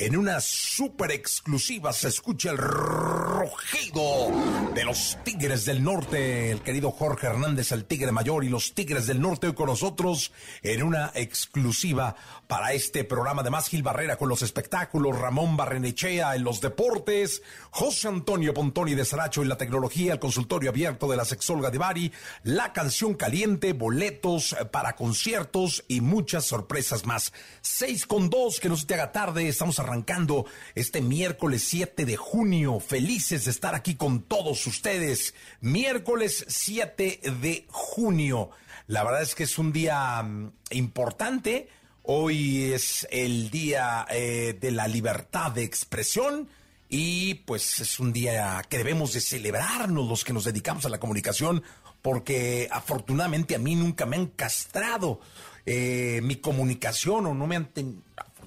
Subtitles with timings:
[0.00, 4.30] en una super exclusiva se escucha el rugido
[4.72, 6.52] de los Tigres del Norte.
[6.52, 10.30] El querido Jorge Hernández, el Tigre Mayor y los Tigres del Norte hoy con nosotros
[10.62, 12.14] en una exclusiva
[12.46, 13.42] para este programa.
[13.42, 19.04] Además, Gil Barrera con los espectáculos, Ramón Barrenechea en los deportes, José Antonio Pontoni de
[19.04, 22.12] Saracho en la tecnología, el consultorio abierto de la sexóloga de Bari,
[22.44, 27.32] la canción caliente, boletos para conciertos y muchas sorpresas más.
[27.62, 29.48] Seis con dos, que no se te haga tarde.
[29.48, 32.78] Estamos arrancando este miércoles 7 de junio.
[32.80, 35.34] Felices de estar aquí con todos ustedes.
[35.60, 38.50] Miércoles 7 de junio.
[38.86, 41.68] La verdad es que es un día mm, importante.
[42.02, 46.48] Hoy es el día eh, de la libertad de expresión
[46.88, 51.00] y pues es un día que debemos de celebrarnos los que nos dedicamos a la
[51.00, 51.62] comunicación
[52.00, 55.20] porque afortunadamente a mí nunca me han castrado
[55.66, 57.68] eh, mi comunicación o no me han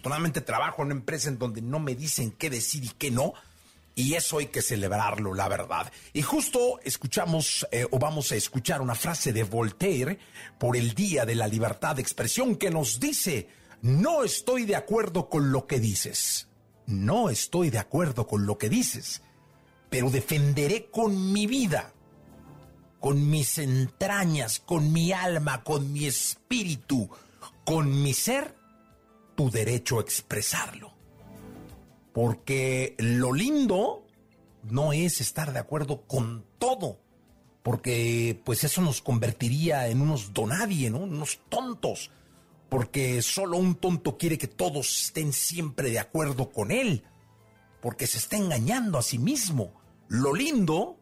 [0.02, 3.33] afortunadamente trabajo en una empresa en donde no me dicen qué decir y qué no.
[3.94, 5.91] Y eso hay que celebrarlo, la verdad.
[6.11, 10.17] Y justo escuchamos eh, o vamos a escuchar una frase de Voltaire
[10.57, 13.50] por el Día de la Libertad de Expresión que nos dice,
[13.84, 16.47] no estoy de acuerdo con lo que dices.
[16.88, 19.22] No estoy de acuerdo con lo que dices,
[19.91, 21.94] pero defenderé con mi vida,
[23.00, 27.07] con mis entrañas, con mi alma, con mi espíritu,
[27.66, 28.56] con mi ser,
[29.36, 30.94] tu derecho a expresarlo.
[32.14, 34.06] Porque lo lindo
[34.64, 37.00] no es estar de acuerdo con todo,
[37.64, 41.00] porque pues eso nos convertiría en unos donadie, ¿no?
[41.00, 42.12] Unos tontos,
[42.69, 47.03] porque solo un tonto quiere que todos estén siempre de acuerdo con él,
[47.81, 49.74] porque se está engañando a sí mismo.
[50.08, 50.98] Lo lindo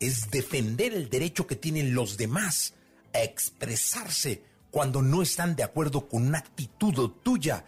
[0.00, 2.74] es defender el derecho que tienen los demás
[3.14, 7.64] a expresarse cuando no están de acuerdo con una actitud tuya,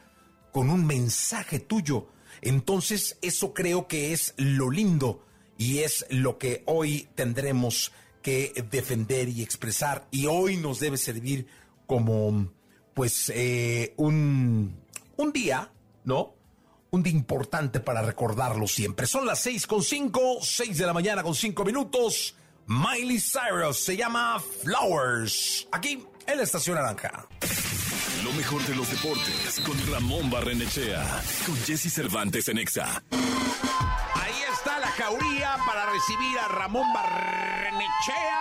[0.55, 2.07] con un mensaje tuyo.
[2.41, 5.27] Entonces eso creo que es lo lindo
[5.59, 7.91] y es lo que hoy tendremos
[8.23, 11.49] que defender y expresar y hoy nos debe servir
[11.87, 12.53] como
[12.95, 14.77] pues eh, un,
[15.17, 15.73] un día,
[16.05, 16.37] ¿no?
[16.93, 19.09] Un día importante para recordarlo siempre.
[19.09, 22.37] Son las seis con cinco, seis de la mañana con cinco minutos.
[22.69, 25.67] Miley Cyrus se llama Flowers.
[25.73, 27.27] Aquí en la Estación Naranja.
[28.25, 31.05] Lo mejor de los deportes con Ramón Barrenechea,
[31.45, 33.03] con Jesse Cervantes en Exa.
[33.13, 38.41] Ahí está la jauría para recibir a Ramón Barrenechea,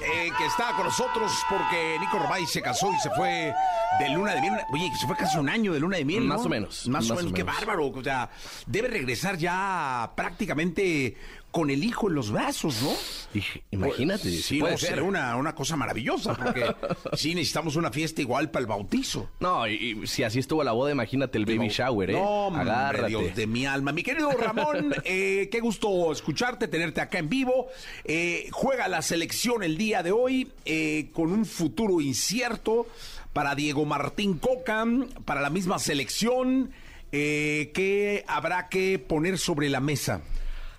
[0.00, 3.52] eh, que está con nosotros porque Nico Romay se casó y se fue
[3.98, 4.54] de luna de miel.
[4.72, 6.22] Oye, se fue casi un año de luna de miel.
[6.22, 7.32] Más o menos, Más, o menos.
[7.32, 7.88] o Qué bárbaro.
[7.88, 8.30] O sea,
[8.66, 11.16] debe regresar ya prácticamente
[11.50, 12.92] con el hijo en los brazos, ¿no?
[13.32, 14.30] Dije, Imagínate.
[14.30, 15.02] Sí, puede no, ser.
[15.02, 16.74] una, una cosa maravillosa, porque
[17.16, 19.30] sí necesitamos una fiesta igual para el bautizo.
[19.40, 22.12] No, y, y si así estuvo la boda, imagínate el baby shower, ¿eh?
[22.14, 23.08] No, Agárrate.
[23.08, 23.92] Dios de mi alma.
[23.92, 27.68] Mi querido Ramón, eh, qué gusto escucharte, tenerte acá en vivo.
[28.04, 32.86] Eh, juega la selección el día de hoy eh, con un futuro incierto
[33.32, 34.84] para Diego Martín Coca,
[35.24, 36.70] para la misma selección.
[37.10, 40.20] Eh, ¿Qué habrá que poner sobre la mesa?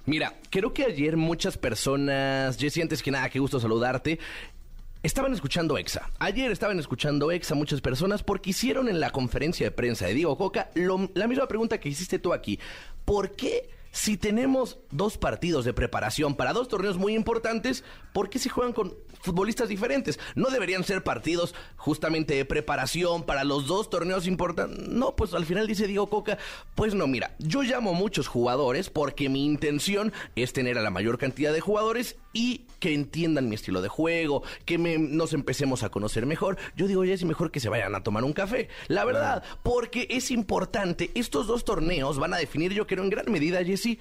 [0.10, 4.18] Mira, creo que ayer muchas personas, Jessy, antes que nada, qué gusto saludarte.
[5.04, 6.10] Estaban escuchando EXA.
[6.18, 10.36] Ayer estaban escuchando EXA muchas personas porque hicieron en la conferencia de prensa de Diego
[10.36, 12.60] Coca la misma pregunta que hiciste tú aquí.
[13.06, 18.40] ¿Por qué si tenemos dos partidos de preparación para dos torneos muy importantes, por qué
[18.40, 20.20] se juegan con futbolistas diferentes.
[20.36, 24.88] No deberían ser partidos justamente de preparación para los dos torneos importantes.
[24.88, 26.38] No, pues al final dice Diego Coca,
[26.76, 30.90] pues no, mira, yo llamo a muchos jugadores porque mi intención es tener a la
[30.90, 35.90] mayor cantidad de jugadores y que entiendan mi estilo de juego, que nos empecemos a
[35.90, 36.58] conocer mejor.
[36.76, 38.70] Yo digo, ya es mejor que se vayan a tomar un café.
[38.88, 43.32] La verdad, porque es importante, estos dos torneos van a definir, yo creo, en gran
[43.32, 43.98] medida, Jesse,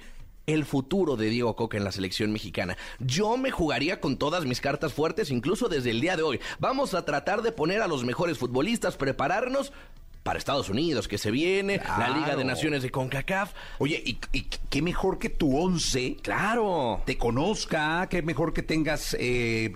[0.53, 2.77] el futuro de Diego Coca en la selección mexicana.
[2.99, 6.39] Yo me jugaría con todas mis cartas fuertes, incluso desde el día de hoy.
[6.59, 9.71] Vamos a tratar de poner a los mejores futbolistas, prepararnos
[10.23, 13.53] para Estados Unidos, que se viene, la Liga de Naciones de CONCACAF.
[13.79, 16.17] Oye, ¿y, qué mejor que tu once?
[16.21, 17.01] Claro.
[17.05, 19.75] Te conozca, qué mejor que tengas eh,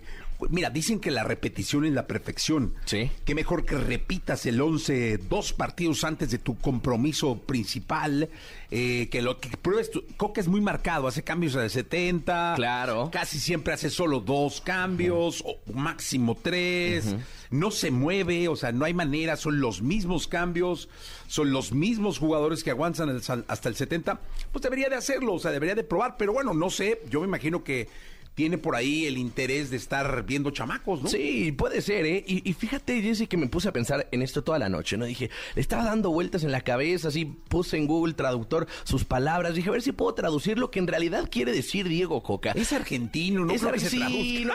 [0.50, 2.74] Mira, dicen que la repetición es la perfección.
[2.86, 3.12] Sí.
[3.26, 8.30] Qué mejor que repitas el 11 dos partidos antes de tu compromiso principal.
[8.76, 9.92] Eh, que lo que pruebes.
[9.92, 12.54] Tu, Coca es muy marcado, hace cambios de 70.
[12.56, 13.10] Claro.
[13.12, 17.16] Casi siempre hace solo dos cambios, o máximo tres.
[17.52, 20.90] No se mueve, o sea, no hay manera, son los mismos cambios,
[21.28, 24.20] son los mismos jugadores que aguantan hasta el 70.
[24.52, 27.28] Pues debería de hacerlo, o sea, debería de probar, pero bueno, no sé, yo me
[27.28, 27.90] imagino que
[28.36, 31.10] tiene por ahí el interés de estar viendo chamacos, ¿no?
[31.10, 32.24] Sí, puede ser, ¿eh?
[32.26, 35.06] Y, fíjate, Jesse, que me puse a pensar en esto toda la noche, ¿no?
[35.06, 39.56] Dije, le estaba dando vueltas en la cabeza, así puse en Google Traductor sus palabras,
[39.56, 42.52] dije, a ver si puedo traducir lo que en realidad quiere decir Diego Coca.
[42.52, 43.54] Es argentino, ¿no?
[43.54, 44.54] Es argentino.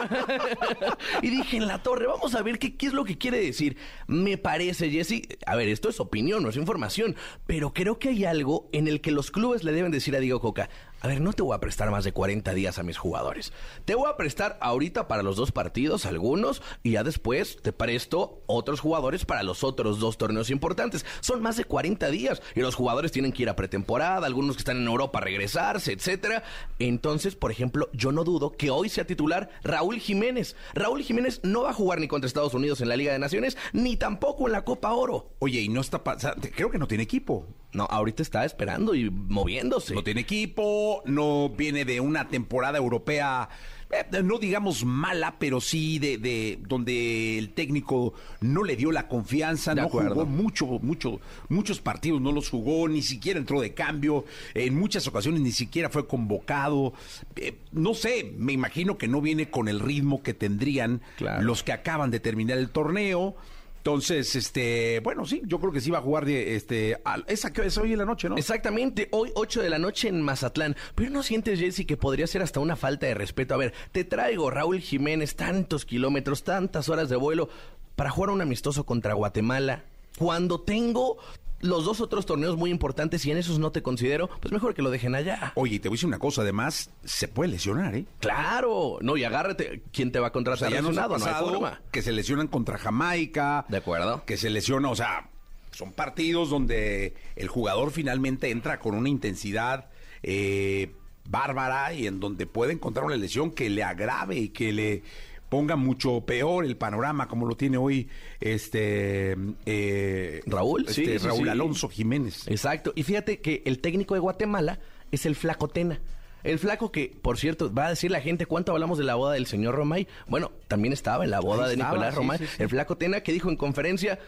[1.23, 3.77] y dije, en la torre, vamos a ver qué, qué es lo que quiere decir.
[4.07, 7.15] Me parece, Jesse, a ver, esto es opinión, no es información,
[7.47, 10.41] pero creo que hay algo en el que los clubes le deben decir a Diego
[10.41, 10.69] Coca,
[11.01, 13.53] a ver, no te voy a prestar más de 40 días a mis jugadores.
[13.85, 18.43] Te voy a prestar ahorita para los dos partidos algunos y ya después te presto
[18.47, 21.07] otros jugadores para los otros dos torneos importantes.
[21.21, 24.61] Son más de 40 días y los jugadores tienen que ir a pretemporada, algunos que
[24.61, 26.43] están en Europa a regresarse, etcétera.
[26.79, 30.57] Entonces, por ejemplo, yo no dudo que hoy sea titular Raúl Jiménez.
[30.75, 33.57] Raúl Jiménez no va a jugar ni contra Estados Unidos en la Liga de Naciones
[33.73, 35.31] ni tampoco en la Copa Oro.
[35.39, 37.47] Oye, y no está pasando, creo que no tiene equipo.
[37.73, 39.95] No, ahorita está esperando y moviéndose.
[39.95, 43.49] No tiene equipo, no viene de una temporada europea,
[43.91, 49.09] eh, no digamos mala, pero sí de, de, donde el técnico no le dio la
[49.09, 54.25] confianza, no jugó mucho, mucho, muchos partidos no los jugó, ni siquiera entró de cambio,
[54.55, 56.93] en muchas ocasiones ni siquiera fue convocado.
[57.37, 61.01] Eh, no sé, me imagino que no viene con el ritmo que tendrían
[61.41, 63.37] los que acaban de terminar el torneo.
[63.79, 67.67] Entonces, este, bueno, sí, yo creo que sí va a jugar de, este, esa que
[67.67, 68.37] es hoy en la noche, ¿no?
[68.37, 70.77] Exactamente, hoy 8 de la noche en Mazatlán.
[70.95, 73.55] Pero no sientes, Jesse, que podría ser hasta una falta de respeto.
[73.55, 77.49] A ver, te traigo Raúl Jiménez, tantos kilómetros, tantas horas de vuelo
[77.97, 79.85] para jugar un amistoso contra Guatemala.
[80.19, 81.19] Cuando tengo
[81.61, 84.83] los dos otros torneos muy importantes y en esos no te considero, pues mejor que
[84.83, 85.53] lo dejen allá.
[85.55, 88.07] Oye, te voy a decir una cosa, además, se puede lesionar, ¿eh?
[88.21, 91.81] Claro, no, y agárrate, ¿quién te va a contratar o sea, no, hay forma.
[91.91, 93.67] Que se lesionan contra Jamaica.
[93.69, 94.23] De acuerdo.
[94.25, 95.29] Que se lesiona, o sea,
[95.73, 99.87] son partidos donde el jugador finalmente entra con una intensidad
[100.23, 100.93] eh,
[101.29, 105.03] bárbara y en donde puede encontrar una lesión que le agrave y que le
[105.49, 108.09] ponga mucho peor el panorama como lo tiene hoy
[108.41, 109.37] este
[109.67, 112.47] eh, Raúl, este, Raúl Alonso Jiménez.
[112.49, 112.93] Exacto.
[112.95, 114.79] Y fíjate que el técnico de Guatemala
[115.11, 116.01] es el Flaco Tena.
[116.45, 119.35] El flaco que, por cierto, va a decir la gente cuánto hablamos de la boda
[119.35, 120.07] del señor Romay.
[120.29, 122.39] Bueno, también estaba en la boda de Nicolás Romay.
[122.59, 124.21] el flaco Tena que dijo en conferencia,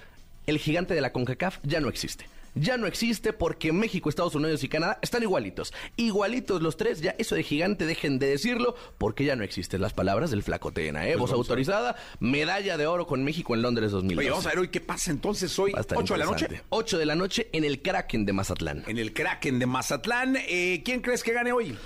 [0.47, 4.63] el gigante de la CONCACAF ya no existe ya no existe porque México, Estados Unidos
[4.65, 5.73] y Canadá están igualitos.
[5.97, 9.93] Igualitos los tres, ya eso de gigante dejen de decirlo porque ya no existen las
[9.93, 11.13] palabras del flacotena, ¿eh?
[11.13, 14.19] Pues Voz autorizada, medalla de oro con México en Londres 2002.
[14.19, 16.63] Oye, vamos a ver hoy qué pasa entonces hoy, 8 de la noche.
[16.69, 18.85] 8 de la noche en el Kraken de Mazatlán.
[18.87, 20.37] En el Kraken de Mazatlán.
[20.49, 21.77] Eh, ¿Quién crees que gane hoy?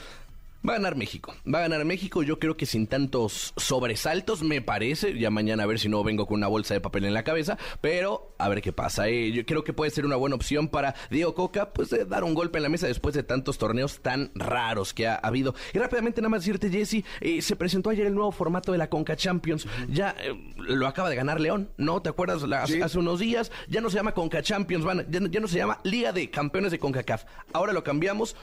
[0.66, 1.34] Va a ganar México.
[1.46, 5.18] Va a ganar México, yo creo que sin tantos sobresaltos, me parece.
[5.18, 7.58] Ya mañana a ver si no vengo con una bolsa de papel en la cabeza,
[7.82, 9.08] pero a ver qué pasa.
[9.08, 9.30] Eh.
[9.32, 12.32] Yo creo que puede ser una buena opción para Diego Coca, pues de dar un
[12.32, 15.54] golpe en la mesa después de tantos torneos tan raros que ha habido.
[15.74, 18.88] Y rápidamente nada más decirte, Jesse, eh, se presentó ayer el nuevo formato de la
[18.88, 19.66] Conca Champions.
[19.90, 22.00] Ya eh, lo acaba de ganar León, ¿no?
[22.00, 22.42] ¿Te acuerdas?
[22.42, 25.78] hace, unos días ya no se llama Conca Champions, van, ya, ya, no se llama
[25.84, 27.24] Liga de Campeones de CONCACAF.
[27.52, 28.34] Ahora lo cambiamos,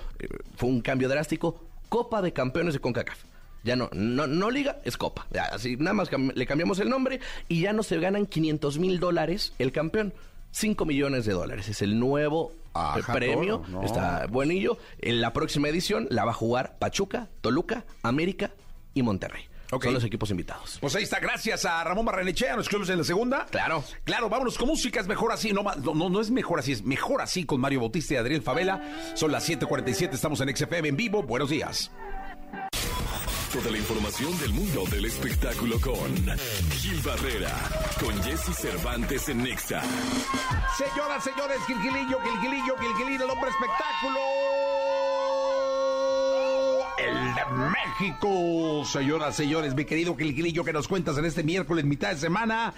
[0.56, 3.26] fue un cambio drástico Copa de Campeones de CONCACAF.
[3.66, 5.28] Ya no, no, no liga, es copa.
[5.52, 7.20] así nada más le cambiamos el nombre
[7.50, 10.14] y ya no se ganan 500 mil dólares el campeón.
[10.52, 11.68] 5 millones de dólares.
[11.68, 12.54] Es el nuevo
[13.12, 13.64] premio.
[13.84, 14.78] Está buenillo.
[15.00, 18.52] En la próxima edición la va a jugar Pachuca, Toluca, América
[18.94, 19.44] y Monterrey.
[19.72, 20.78] Son los equipos invitados.
[20.82, 23.46] Pues ahí está, gracias a Ramón Barrenechea, nos escuchamos en la segunda.
[23.50, 23.84] Claro.
[24.04, 27.22] Claro, vámonos con música, es mejor así, no, no, no es mejor así, es mejor
[27.22, 28.82] así con Mario Bautista y Adriel Favela.
[29.16, 31.24] Son las 7:47, estamos en XFM en vivo.
[31.24, 31.92] Buenos días.
[33.64, 36.16] de la información del mundo del espectáculo con
[36.72, 37.52] Gil Barrera,
[38.00, 39.82] con Jesse Cervantes en Nexa.
[40.78, 44.20] Señoras, señores, Gilgilillo, Gilgilillo, Gilgilillo, el hombre espectáculo.
[47.08, 47.42] El de
[48.00, 48.86] México.
[48.86, 52.74] Señoras, señores, mi querido Gilgilillo, que nos cuentas en este miércoles, mitad de semana.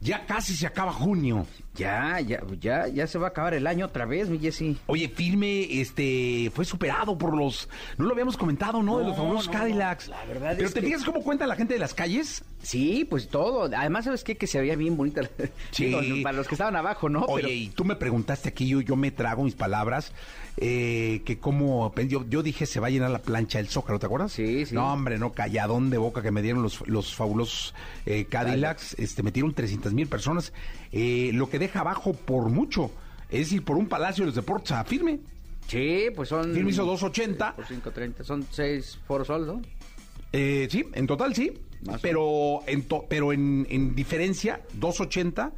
[0.00, 1.46] Ya casi se acaba junio.
[1.76, 4.76] Ya, ya, ya, ya se va a acabar el año otra vez, mi Jessy.
[4.86, 8.98] Oye, firme, este, fue superado por los, no lo habíamos comentado, ¿no?
[8.98, 10.08] de los famosos no, Cadillacs.
[10.08, 12.44] no, la verdad Pero es te que- fijas cómo cuenta la gente de las calles.
[12.62, 13.64] Sí, pues todo.
[13.76, 14.36] Además, ¿sabes qué?
[14.36, 15.22] Que se veía bien bonita.
[15.72, 15.86] Sí.
[15.86, 17.24] Digo, para los que estaban abajo, ¿no?
[17.24, 20.12] Oye, Pero- y tú me preguntaste aquí, yo, yo me trago mis palabras,
[20.56, 24.06] eh, que cómo, yo, yo dije se va a llenar la plancha del Zócalo, ¿te
[24.06, 24.30] acuerdas?
[24.32, 24.74] Sí, sí.
[24.74, 27.74] No, hombre, no, calladón de boca que me dieron los, los fabulosos
[28.06, 30.52] eh, Cadillacs, este, metieron 300 mil personas,
[30.96, 32.90] eh, lo que deja abajo por mucho,
[33.28, 35.18] es decir, por un palacio de los deportes a firme.
[35.66, 36.52] Sí, pues son...
[36.54, 37.56] Firme hizo 280.
[37.56, 38.22] Por 5.30.
[38.22, 39.62] Son seis foros sol, ¿no?
[40.32, 41.52] Eh, sí, en total sí,
[41.86, 45.52] Más pero en, to- pero en, en diferencia, 280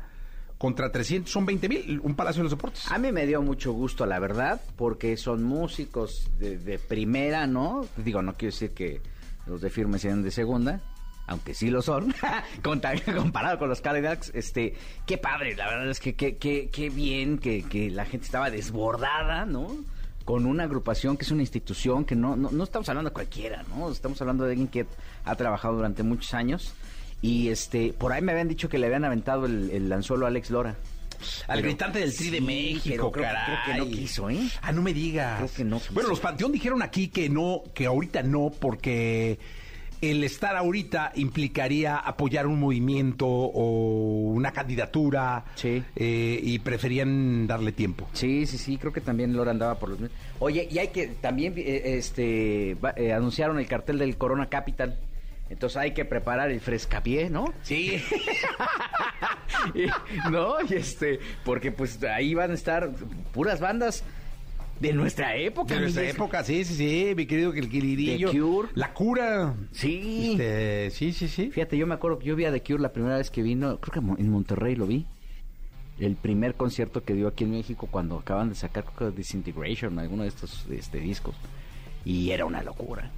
[0.58, 2.90] contra 300 son 20 mil, un palacio de los deportes.
[2.90, 7.86] A mí me dio mucho gusto, la verdad, porque son músicos de, de primera, ¿no?
[7.96, 9.00] Digo, no quiero decir que
[9.46, 10.80] los de firme sean de segunda,
[11.26, 12.14] aunque sí lo son,
[12.62, 14.74] comparado con los Cadillacs, este,
[15.06, 18.50] qué padre, la verdad es que qué, qué, qué bien que, que la gente estaba
[18.50, 19.76] desbordada, ¿no?
[20.24, 23.64] Con una agrupación que es una institución que no, no, no estamos hablando de cualquiera,
[23.68, 23.90] ¿no?
[23.90, 24.86] Estamos hablando de alguien que
[25.24, 26.72] ha trabajado durante muchos años.
[27.22, 30.28] Y este, por ahí me habían dicho que le habían aventado el, el anzuelo a
[30.28, 30.76] Alex Lora.
[31.48, 33.44] Al Pero- gritante del Tri de sí, México, creo, caray.
[33.44, 34.40] creo que no quiso, ¿eh?
[34.60, 35.38] Ah, no me digas.
[35.38, 35.94] Creo que no quiso.
[35.94, 39.38] Bueno, los Panteón dijeron aquí que no, que ahorita no, porque
[40.00, 45.82] el estar ahorita implicaría apoyar un movimiento o una candidatura Sí.
[45.96, 48.08] eh, y preferían darle tiempo.
[48.12, 49.98] Sí, sí, sí, creo que también Lora andaba por los.
[50.38, 54.98] Oye, y hay que también eh, este va- eh, anunciaron el cartel del Corona Capital.
[55.48, 57.52] Entonces hay que preparar el frescapié, ¿no?
[57.62, 58.02] Sí.
[59.74, 59.86] Y-
[60.30, 62.90] no, y este, porque pues ahí van a estar
[63.32, 64.04] puras bandas
[64.80, 65.74] de nuestra época.
[65.74, 68.30] De nuestra época, sí, sí, sí, mi querido Gilgilirillo.
[68.30, 68.68] The Cure.
[68.74, 69.54] La cura.
[69.72, 70.32] Sí.
[70.32, 71.50] Este, sí, sí, sí.
[71.50, 73.78] Fíjate, yo me acuerdo que yo vi a The Cure la primera vez que vino,
[73.80, 75.06] creo que en Monterrey lo vi.
[75.98, 79.98] El primer concierto que dio aquí en México cuando acaban de sacar creo que Disintegration,
[79.98, 81.34] alguno de estos este, discos.
[82.04, 83.10] Y era una locura.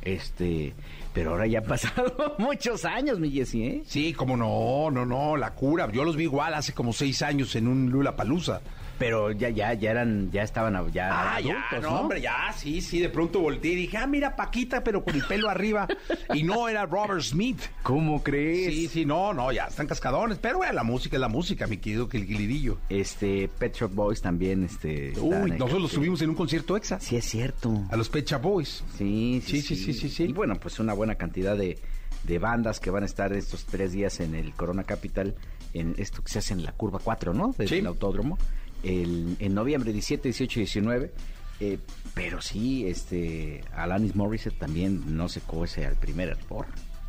[0.00, 0.74] Este,
[1.12, 3.82] pero ahora ya han pasado muchos años, mi Jessy, ¿eh?
[3.86, 5.90] Sí, como no, no, no, la cura.
[5.92, 8.62] Yo los vi igual hace como seis años en un Lula Palusa.
[8.98, 12.80] Pero ya, ya, ya eran, ya estaban ya Ah, ya, adultos, no, hombre, ya, sí,
[12.80, 15.86] sí, de pronto volteé y dije, ah, mira, Paquita, pero con el pelo arriba.
[16.32, 17.60] Y no era Robert Smith.
[17.82, 18.72] ¿Cómo crees?
[18.72, 20.38] Sí, sí, no, no, ya están cascadones.
[20.38, 22.78] Pero bueno, la música es la música, mi querido Gilgilirillo.
[22.88, 25.12] Este, Pet Shop Boys también, este.
[25.20, 27.00] Uy, nosotros los subimos en un concierto exa.
[27.00, 27.82] Sí, es cierto.
[27.90, 28.84] A los Pet Shop Boys.
[28.98, 30.24] Sí Sí, sí, sí, sí, sí.
[30.24, 31.78] Y bueno, pues una buena cantidad de,
[32.22, 35.34] de bandas que van a estar estos tres días en el Corona Capital,
[35.72, 37.52] en esto que se hace en la curva 4, ¿no?
[37.56, 37.84] Del Sí.
[37.84, 38.38] autódromo,
[38.84, 41.12] el- en noviembre 17, 18 y 19.
[41.60, 41.78] Eh,
[42.14, 46.66] pero sí, este, Alanis Morissette también no se coce al primer hervor.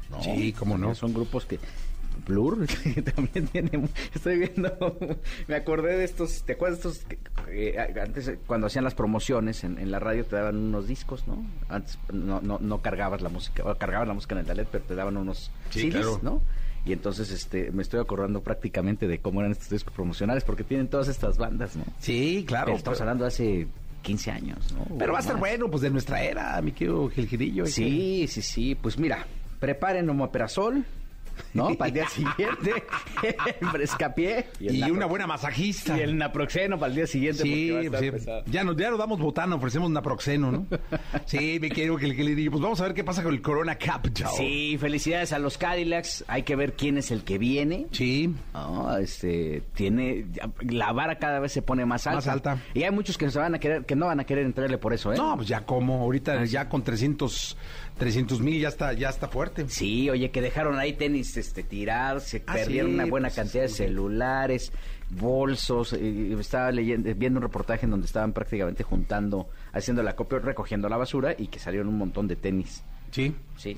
[0.09, 0.21] ¿no?
[0.23, 0.93] Sí, cómo no.
[0.95, 1.59] Son grupos que...
[2.25, 2.65] Blur
[3.15, 3.89] también tiene...
[4.13, 4.97] Estoy viendo...
[5.47, 6.43] Me acordé de estos...
[6.43, 7.05] ¿Te acuerdas de estos?
[7.49, 11.45] eh, antes, cuando hacían las promociones en, en la radio, te daban unos discos, ¿no?
[11.67, 13.63] Antes no, no, no cargabas la música...
[13.65, 16.19] O cargabas la música en el talet, pero te daban unos Sí, CDs, claro.
[16.21, 16.41] ¿no?
[16.85, 20.87] Y entonces este me estoy acordando prácticamente de cómo eran estos discos promocionales, porque tienen
[20.87, 21.83] todas estas bandas, ¿no?
[21.99, 22.65] Sí, claro.
[22.67, 23.67] Pero estamos pero- hablando de hace
[24.03, 24.95] 15 años, ¿no?
[24.99, 27.63] Pero va a estar bueno, pues de nuestra era, mi querido Gilgilillo.
[27.63, 28.75] hay que- Sí, sí, sí.
[28.75, 29.25] Pues mira,
[29.59, 30.85] preparen omeprazol,
[31.53, 31.73] ¿no?
[31.77, 32.83] Para el día siguiente,
[33.61, 34.47] el frescapié.
[34.59, 35.97] Y, una buena masajista.
[35.97, 37.43] Y el naproxeno para el día siguiente.
[37.43, 38.11] Sí, porque va a estar sí.
[38.11, 38.43] pesado.
[38.47, 40.67] Ya, nos, ya nos damos botana, ofrecemos naproxeno, ¿no?
[41.25, 43.41] sí, me quiero que, que le diga, pues vamos a ver qué pasa con el
[43.41, 44.29] Corona Capital.
[44.37, 46.25] Sí, felicidades a los Cadillacs.
[46.27, 47.87] Hay que ver quién es el que viene.
[47.91, 48.33] Sí.
[48.53, 50.27] No, este, tiene,
[50.61, 52.17] la vara cada vez se pone más alta.
[52.17, 52.57] Más alta.
[52.73, 54.93] Y hay muchos que se van a querer, que no van a querer entrarle por
[54.93, 55.17] eso, ¿eh?
[55.17, 57.57] No, pues ya como, ahorita Ah, ya con 300
[58.41, 59.65] mil ya está, ya está fuerte.
[59.69, 63.35] Sí, oye, que dejaron ahí tenis este, tirar, se Ah, perdieron sí, una buena pues,
[63.37, 64.71] cantidad de celulares,
[65.09, 65.93] bolsos.
[65.93, 70.89] eh, estaba leyendo, viendo un reportaje en donde estaban prácticamente juntando, haciendo la copia, recogiendo
[70.89, 72.83] la basura y que salieron un montón de tenis.
[73.15, 73.33] Sí.
[73.57, 73.73] Sí.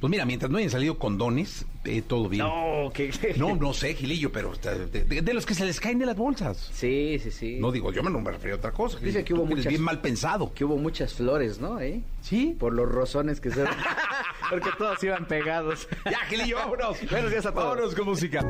[0.00, 2.44] Pues mira, mientras no hayan salido condones, eh, todo bien.
[2.44, 3.10] No, que...
[3.38, 6.16] No, no sé, Gilillo, pero de, de- de los que se les caen de las
[6.16, 6.70] bolsas.
[6.72, 7.56] Sí, sí, sí.
[7.58, 8.98] No digo, yo me no me refiero a otra cosa.
[9.00, 10.52] Dice que hubo muchas- bien mal pensado.
[10.54, 11.80] Que hubo muchas flores, ¿no?
[11.80, 12.02] ¿Eh?
[12.20, 12.54] Sí.
[12.58, 13.64] Por los rozones que se...
[14.50, 15.88] Porque todos iban pegados.
[16.04, 16.98] Ya, Gilillo, vámonos.
[17.10, 17.64] Buenos días a todos.
[17.70, 18.44] Vámonos con música.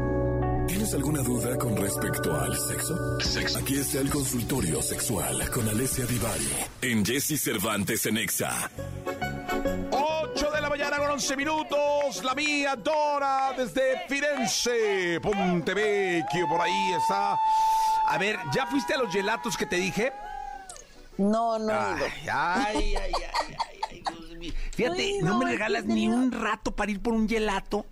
[0.68, 2.98] ¿Tienes alguna duda con respecto al sexo?
[3.58, 6.48] Aquí está el consultorio sexual con Alessia Divari
[6.82, 8.68] en Jesse Cervantes en Exa.
[10.34, 12.24] 8 de la mañana con 11 minutos.
[12.24, 17.38] La mía Dora desde Firenze, Pontevecchio, por ahí está.
[18.06, 20.12] A ver, ¿ya fuiste a los gelatos que te dije?
[21.18, 21.96] No, no Ay,
[22.30, 23.56] ay, ay, ay,
[23.90, 24.52] ay, Dios mío.
[24.72, 27.86] Fíjate, No, no me regalas he ni un rato para ir por un gelato.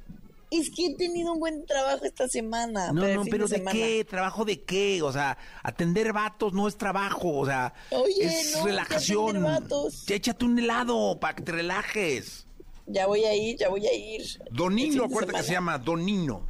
[0.60, 2.92] Es que he tenido un buen trabajo esta semana.
[2.92, 4.04] No, no, pero ¿de qué?
[4.08, 5.02] ¿Trabajo de qué?
[5.02, 9.36] O sea, atender vatos no es trabajo, o sea, Oye, es no, relajación.
[9.36, 10.04] atender vatos.
[10.06, 12.46] Ya échate un helado para que te relajes.
[12.86, 14.22] Ya voy a ir, ya voy a ir.
[14.50, 16.46] Donino, acuérdate que se llama Donino.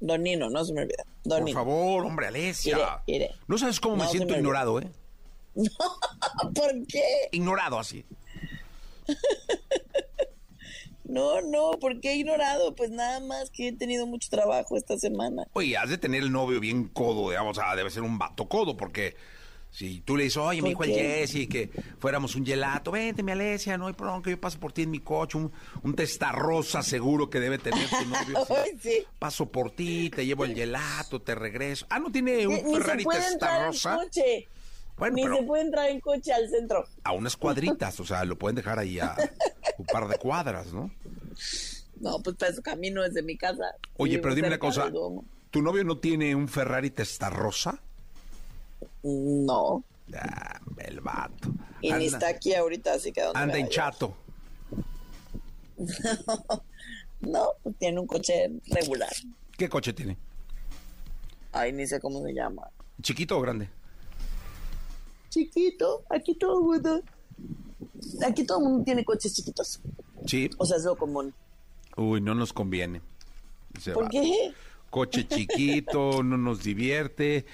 [0.00, 1.04] Donino, no se me olvida.
[1.22, 1.58] Por Donino.
[1.58, 3.00] favor, hombre, Alesia.
[3.06, 3.30] Iré, iré.
[3.46, 4.90] No sabes cómo me No, siento me ignorado, ¿eh?
[6.54, 7.02] ¿Por qué?
[7.32, 8.04] Ignorado así.
[11.08, 12.74] No, no, ¿por qué he ignorado?
[12.74, 15.44] Pues nada más que he tenido mucho trabajo esta semana.
[15.52, 18.48] Oye, has de tener el novio bien codo, digamos, o sea, debe ser un vato
[18.48, 19.14] codo, porque
[19.70, 20.94] si tú le dices, oye, mi hijo ¿Por el?
[20.94, 24.72] Jesse, que fuéramos un gelato, vente, mi Alesia, no hay problema, que yo paso por
[24.72, 28.38] ti en mi coche, un, un testarrosa seguro que debe tener tu novio.
[28.42, 28.54] así.
[28.56, 29.04] Ay, sí.
[29.18, 31.86] Paso por ti, te llevo el gelato, te regreso.
[31.90, 33.96] Ah, ¿no tiene un Ni, ni se Ferrari entrar en testarrosa?
[33.96, 34.48] coche.
[34.96, 36.84] Bueno, ni pero se puede entrar en coche al centro.
[37.04, 39.14] a unas cuadritas, o sea, lo pueden dejar ahí a
[39.78, 40.90] un par de cuadras, ¿no?
[42.00, 43.74] No, pues para su camino desde mi casa.
[43.96, 44.90] Oye, pero dime una cosa.
[45.50, 47.80] ¿tu novio no tiene un Ferrari testarrosa?
[49.02, 49.84] No.
[50.14, 51.50] Ah, el vato.
[51.80, 54.16] Y ni está aquí ahorita, así que ¿a dónde Anda en chato.
[57.20, 59.10] No, pues tiene un coche regular.
[59.56, 60.18] ¿Qué coche tiene?
[61.50, 62.68] Ay, ni sé cómo se llama.
[63.00, 63.70] ¿Chiquito o grande?
[65.30, 67.02] Chiquito, aquí todo mundo.
[68.26, 69.80] Aquí todo el mundo tiene coches chiquitos.
[70.26, 70.50] Sí.
[70.58, 71.34] O sea, es lo común.
[71.96, 73.00] Uy, no nos conviene.
[73.80, 74.08] Se ¿Por va.
[74.10, 74.52] qué?
[74.90, 77.46] Coche chiquito, no nos divierte.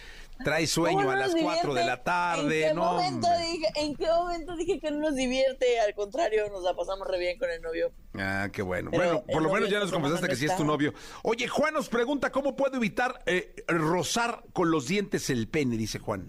[0.45, 2.63] Trae sueño ¿Cómo a las nos 4 de la tarde.
[2.63, 5.81] ¿En qué, no, momento dije, ¿En qué momento dije que no nos divierte?
[5.81, 7.93] Al contrario, nos la pasamos re bien con el novio.
[8.15, 8.91] Ah, qué bueno.
[8.91, 10.95] Pero bueno, por lo menos ya nos confesaste que sí es tu novio.
[11.23, 15.99] Oye, Juan nos pregunta cómo puedo evitar eh, rozar con los dientes el pene, dice
[15.99, 16.29] Juan.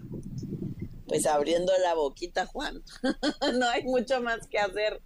[1.14, 2.82] Pues abriendo la boquita, Juan.
[3.56, 5.00] no hay mucho más que hacer.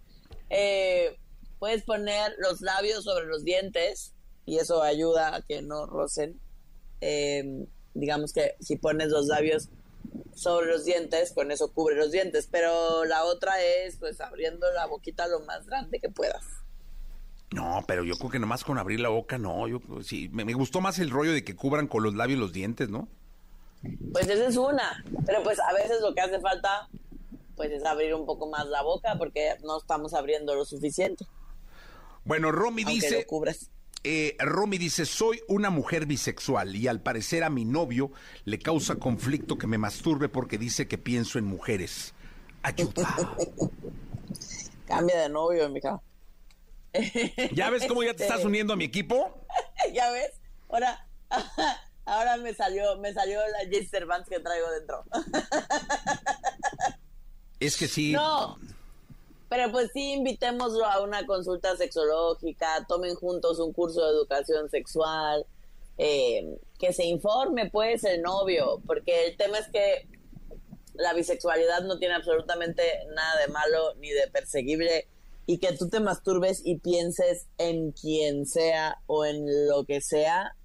[0.49, 1.19] Eh,
[1.59, 6.41] puedes poner los labios sobre los dientes y eso ayuda a que no rocen.
[7.01, 9.69] Eh, digamos que si pones los labios
[10.33, 12.49] sobre los dientes, con eso cubre los dientes.
[12.51, 16.43] Pero la otra es pues abriendo la boquita lo más grande que puedas.
[17.51, 19.67] No, pero yo creo que nomás con abrir la boca, no.
[19.67, 22.51] Yo sí, me, me gustó más el rollo de que cubran con los labios los
[22.51, 23.07] dientes, ¿no?
[24.11, 25.03] Pues esa es una.
[25.25, 26.89] Pero pues a veces lo que hace falta
[27.55, 31.25] pues es abrir un poco más la boca porque no estamos abriendo lo suficiente.
[32.25, 33.69] Bueno, Romy Aunque dice, lo cubras.
[34.03, 38.11] eh, Romy dice, soy una mujer bisexual y al parecer a mi novio
[38.45, 42.13] le causa conflicto que me masturbe porque dice que pienso en mujeres.
[42.63, 43.15] Ayuda.
[44.87, 46.01] Cambia de novio, mija.
[47.53, 49.45] ¿Ya ves cómo ya te estás Este, uniendo a mi equipo?
[49.93, 50.31] ¿Ya ves?
[50.69, 51.07] Ahora,
[52.09, 55.03] ahora me salió, me salió la Jess Cervantes que traigo dentro.
[57.59, 58.13] Es que sí.
[58.13, 58.57] No.
[59.49, 65.45] Pero pues sí, invitémoslo a una consulta sexológica, tomen juntos un curso de educación sexual,
[65.97, 70.07] eh, que se informe pues el novio, porque el tema es que
[70.93, 72.83] la bisexualidad no tiene absolutamente
[73.15, 75.07] nada de malo ni de perseguible
[75.45, 80.55] y que tú te masturbes y pienses en quien sea o en lo que sea,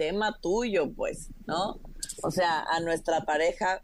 [0.00, 1.78] tema tuyo pues, ¿no?
[2.22, 3.82] O sea, a nuestra pareja,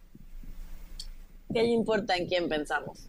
[1.52, 3.06] ¿qué le importa en quién pensamos?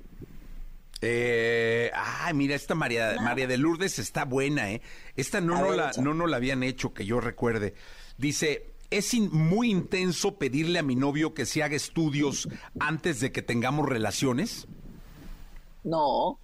[1.01, 4.81] Eh, ay, mira, esta María, María de Lourdes está buena, ¿eh?
[5.15, 7.75] Esta no, no, la, no, no la habían hecho, que yo recuerde.
[8.17, 13.31] Dice, es in- muy intenso pedirle a mi novio que se haga estudios antes de
[13.31, 14.67] que tengamos relaciones.
[15.85, 16.39] No,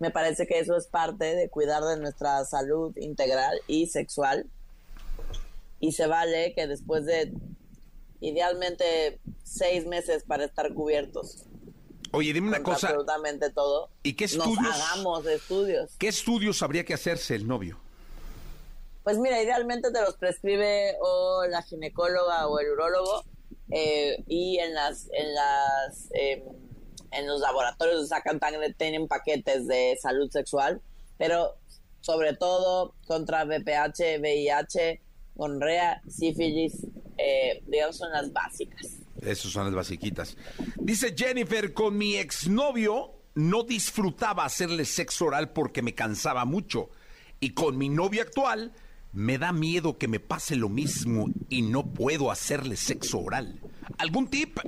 [0.00, 4.48] me parece que eso es parte de cuidar de nuestra salud integral y sexual.
[5.80, 7.32] Y se vale que después de
[8.20, 11.46] idealmente seis meses para estar cubiertos
[12.12, 14.74] Oye, dime una cosa, absolutamente todo, ¿y qué nos estudios?
[14.74, 15.90] hagamos estudios.
[15.96, 17.78] ¿qué estudios habría que hacerse el novio?
[19.04, 23.24] Pues mira, idealmente te los prescribe o la ginecóloga o el urólogo
[23.70, 26.44] eh, y en las en las eh,
[27.12, 28.40] en los laboratorios de sacan
[28.76, 30.80] tienen paquetes de salud sexual,
[31.16, 31.56] pero
[32.00, 35.00] sobre todo contra VPH, VIH,
[35.34, 36.86] gonorrea, sífilis,
[37.18, 38.98] eh, digamos son las básicas.
[39.20, 40.36] Esas son las basiquitas.
[40.76, 46.90] Dice Jennifer, con mi exnovio no disfrutaba hacerle sexo oral porque me cansaba mucho.
[47.38, 48.72] Y con mi novia actual
[49.12, 53.58] Me da miedo que me pase lo mismo y no puedo hacerle sexo oral.
[53.98, 54.60] ¿Algún tip?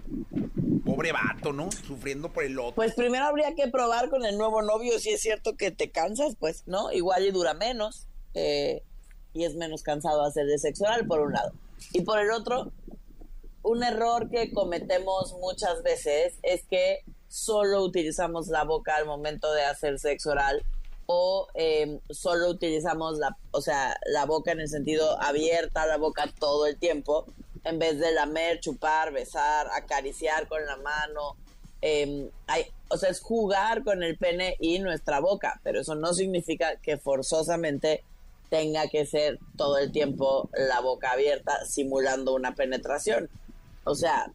[0.85, 1.70] Pobre vato, ¿no?
[1.70, 2.75] Sufriendo por el otro.
[2.75, 6.35] Pues primero habría que probar con el nuevo novio si es cierto que te cansas,
[6.40, 6.90] pues, ¿no?
[6.90, 8.09] Igual y dura menos.
[8.35, 8.83] Eh,
[9.33, 11.53] y es menos cansado hacer de sexo oral, por un lado.
[11.92, 12.73] Y por el otro,
[13.62, 19.64] un error que cometemos muchas veces es que solo utilizamos la boca al momento de
[19.64, 20.62] hacer sexo oral
[21.07, 26.33] o em, solo utilizamos la, o sea, la boca en el sentido abierta, la boca
[26.38, 27.27] todo el tiempo,
[27.64, 31.37] en vez de lamer, chupar, besar, acariciar con la mano.
[32.47, 36.77] Hay, o sea, es jugar con el pene y nuestra boca, pero eso no significa
[36.77, 38.05] que forzosamente
[38.53, 43.31] tenga que ser todo el tiempo la boca abierta simulando una penetración.
[43.85, 44.31] O sea,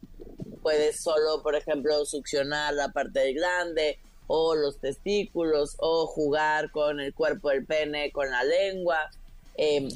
[0.60, 6.98] puedes solo, por ejemplo, succionar la parte del glande o los testículos o jugar con
[6.98, 9.08] el cuerpo del pene, con la lengua
[9.56, 9.88] em,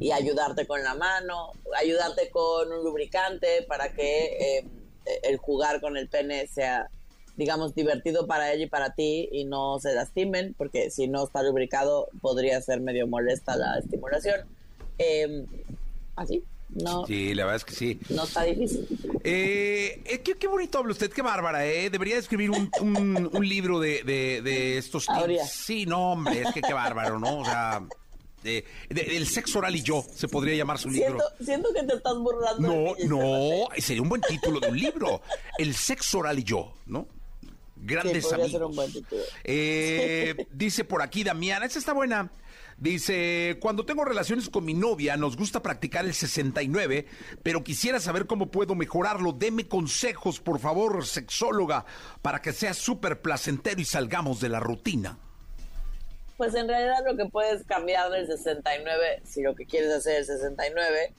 [0.00, 4.68] y ayudarte con la mano, ayudarte con un lubricante para que em,
[5.22, 6.90] el jugar con el pene sea,
[7.36, 11.42] digamos, divertido para ella y para ti y no se lastimen, porque si no está
[11.42, 14.40] lubricado podría ser medio molesta la estimulación.
[14.98, 15.46] Em,
[16.16, 16.42] así.
[16.68, 18.00] No, sí, la verdad es que sí.
[18.10, 18.86] No está difícil.
[19.22, 21.88] Eh, eh qué, bonito habla usted, qué bárbara, ¿eh?
[21.90, 22.70] Debería escribir un,
[23.32, 25.48] un, libro de, de, estos tips.
[25.48, 27.38] Sí, no, hombre, es que qué bárbaro, ¿no?
[27.38, 27.86] O sea,
[28.42, 31.18] de, el sexo oral y yo, se podría llamar su libro.
[31.40, 32.68] Siento que te estás burlando.
[32.68, 35.22] No, no, sería un buen título de un libro.
[35.58, 37.06] El sexo oral y yo, ¿no?
[37.86, 38.76] Grandes amigos.
[39.44, 42.30] Eh, dice por aquí Damián, esa está buena.
[42.78, 47.06] Dice, cuando tengo relaciones con mi novia, nos gusta practicar el 69,
[47.42, 49.32] pero quisiera saber cómo puedo mejorarlo.
[49.32, 51.86] Deme consejos, por favor, sexóloga,
[52.20, 55.18] para que sea súper placentero y salgamos de la rutina.
[56.36, 60.26] Pues en realidad lo que puedes cambiar del 69, si lo que quieres hacer el
[60.26, 61.14] 69,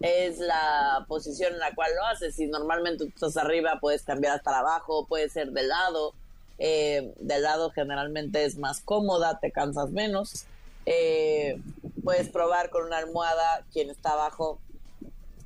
[0.00, 2.34] es la posición en la cual lo haces.
[2.34, 6.14] Si normalmente estás arriba, puedes cambiar hasta abajo, puede ser de lado.
[6.58, 10.44] Eh, del lado generalmente es más cómoda, te cansas menos.
[10.86, 11.58] Eh,
[12.02, 14.58] puedes probar con una almohada, quien está abajo,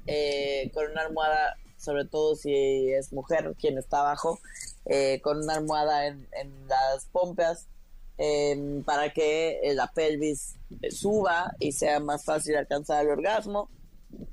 [0.06, 4.38] eh, con una almohada, sobre todo si es mujer, quien está abajo,
[5.22, 6.26] con una almohada en,
[6.68, 7.66] las pompas
[8.18, 10.56] em, para que la pelvis
[10.90, 13.68] suba y sea más fácil alcanzar el orgasmo.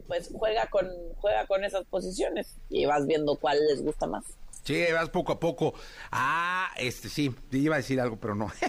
[0.07, 4.23] Pues juega con, juega con esas posiciones y vas viendo cuál les gusta más.
[4.63, 5.73] Sí, vas poco a poco.
[6.11, 8.51] Ah, este sí, iba a decir algo, pero no.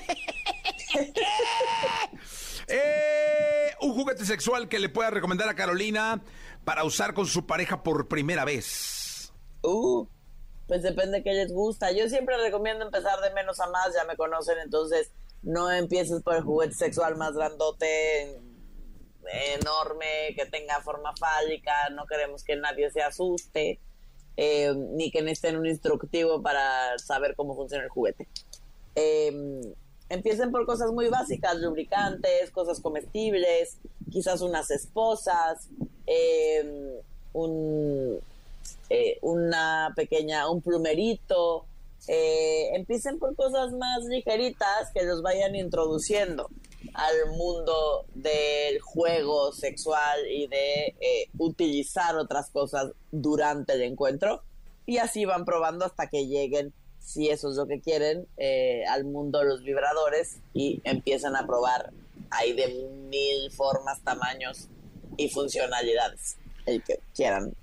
[2.68, 6.22] Eh, un juguete sexual que le pueda recomendar a Carolina
[6.64, 9.32] para usar con su pareja por primera vez.
[9.62, 10.06] Uh,
[10.66, 11.92] pues depende de qué les gusta.
[11.92, 16.36] Yo siempre recomiendo empezar de menos a más, ya me conocen, entonces no empieces por
[16.36, 18.40] el juguete sexual más grandote,
[19.30, 23.78] enorme, que tenga forma fálica, no queremos que nadie se asuste,
[24.36, 28.26] eh, ni que necesiten un instructivo para saber cómo funciona el juguete.
[28.94, 29.72] Eh,
[30.12, 33.78] Empiecen por cosas muy básicas, lubricantes, cosas comestibles,
[34.10, 35.70] quizás unas esposas,
[36.04, 37.00] em,
[37.32, 38.20] un,
[38.90, 41.64] eh, una pequeña, un plumerito.
[42.08, 46.50] Eh, empiecen por cosas más ligeritas que los vayan introduciendo
[46.94, 54.42] al mundo del juego sexual y de eh, utilizar otras cosas durante el encuentro
[54.86, 59.04] y así van probando hasta que lleguen si eso es lo que quieren, eh, al
[59.04, 61.90] mundo los vibradores y empiezan a probar.
[62.30, 62.68] Hay de
[63.10, 64.68] mil formas, tamaños
[65.16, 67.54] y funcionalidades, el que quieran.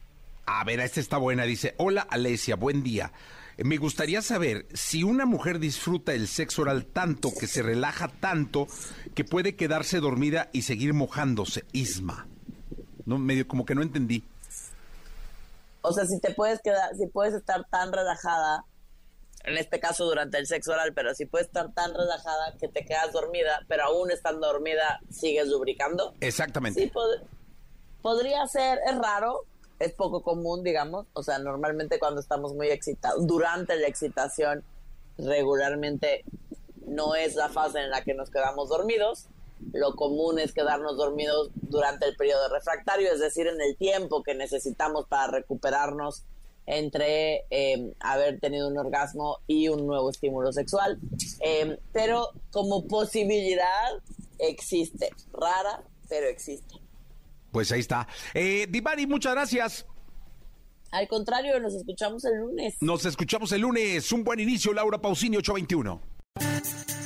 [0.46, 1.44] A ver, esta está buena.
[1.44, 3.12] Dice, hola Alesia, buen día.
[3.64, 8.68] Me gustaría saber si una mujer disfruta el sexo oral tanto, que se relaja tanto,
[9.16, 11.66] que puede quedarse dormida y seguir mojándose.
[11.74, 12.28] Isma.
[13.06, 14.24] No, medio como que no entendí.
[15.82, 18.64] O sea, si te puedes quedar, si puedes estar tan relajada
[19.46, 22.86] en este caso durante el sexo oral, pero si puedes estar tan relajada que te
[22.86, 26.14] quedas dormida, pero aún estando dormida sigues lubricando.
[26.20, 26.82] Exactamente.
[26.82, 26.92] Sí,
[28.02, 29.46] podría ser, es raro,
[29.80, 34.64] es poco común, digamos, o sea, normalmente cuando estamos muy excitados, durante la excitación,
[35.18, 36.24] regularmente
[36.86, 39.28] no es la fase en la que nos quedamos dormidos.
[39.74, 44.34] Lo común es quedarnos dormidos durante el periodo refractario, es decir, en el tiempo que
[44.34, 46.24] necesitamos para recuperarnos
[46.66, 51.00] entre em, haber tenido un orgasmo y un nuevo estímulo sexual.
[51.40, 53.90] Em, pero como posibilidad
[54.38, 56.76] existe, rara, pero existe.
[57.52, 58.08] Pues ahí está.
[58.34, 59.86] Eh, Divari, muchas gracias.
[60.92, 62.76] Al contrario, nos escuchamos el lunes.
[62.82, 64.12] Nos escuchamos el lunes.
[64.12, 66.02] Un buen inicio, Laura Pausini, 821.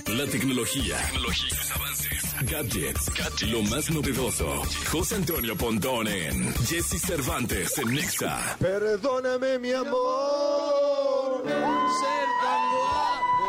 [0.07, 4.61] La tecnología, tecnología avances gadgets, lo más novedoso.
[4.91, 8.57] José Antonio Pontón en Jesse Cervantes en Nexa.
[8.59, 11.43] Perdóname, mi amor.
[11.45, 13.02] Ser tan guapo.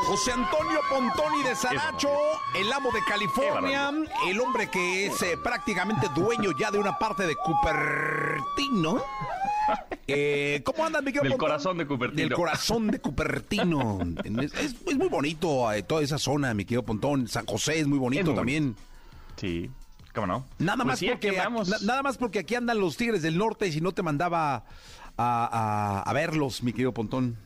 [0.06, 2.08] José Antonio Pontoni de Saracho,
[2.54, 3.90] el amo de California,
[4.28, 9.02] el hombre que es eh, prácticamente dueño ya de una parte de Cupertino.
[10.06, 11.48] Eh, ¿Cómo andas, mi querido Del Pontón?
[11.48, 12.20] corazón de Cupertino.
[12.20, 13.98] Del corazón de Cupertino.
[14.42, 17.26] es, es- es muy bonito eh, toda esa zona, mi querido Pontón.
[17.28, 18.76] San José es muy bonito Es muy también.
[19.36, 19.70] Sí,
[20.14, 20.46] ¿cómo no?
[20.58, 21.48] Nada Pues más sí, porque na-
[21.80, 24.62] nada más porque aquí andan los Tigres del Norte y si no te mandaba a,
[25.16, 27.38] a- a verlos, mi querido Pontón.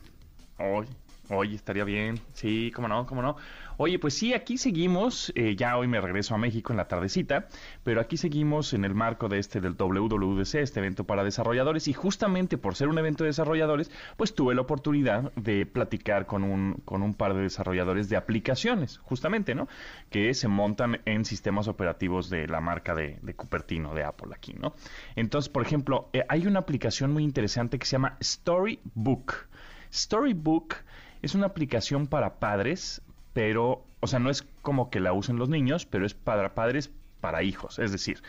[0.57, 0.85] Hoy,
[1.29, 2.19] hoy estaría bien.
[2.33, 3.35] Sí, cómo no, cómo no.
[3.77, 5.31] Oye, pues sí, aquí seguimos.
[5.35, 7.47] eh, ya hoy me regreso a México en la tardecita,
[7.83, 11.87] pero aquí seguimos en el marco de este del WWDC, este evento para desarrolladores.
[11.87, 16.43] Y justamente por ser un evento de desarrolladores, pues tuve la oportunidad de platicar con
[16.43, 19.67] un, con un par de desarrolladores de aplicaciones, justamente, ¿no?
[20.09, 24.53] Que se montan en sistemas operativos de la marca de, de Cupertino, de Apple aquí,
[24.53, 24.73] ¿no?
[25.15, 29.47] Entonces, por ejemplo, eh, hay una aplicación muy interesante que se llama Storybook.
[29.91, 30.75] Storybook
[31.21, 33.01] es una aplicación para padres,
[33.33, 36.91] pero, o sea, no es como que la usen los niños, pero es para padres
[37.19, 37.79] para hijos.
[37.79, 38.21] Es decir,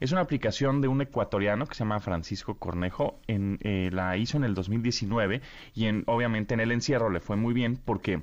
[0.00, 3.18] es una aplicación de un ecuatoriano que se llama Francisco Cornejo.
[3.26, 5.40] En, eh, la hizo en el 2019
[5.74, 8.22] y en, obviamente en el encierro le fue muy bien porque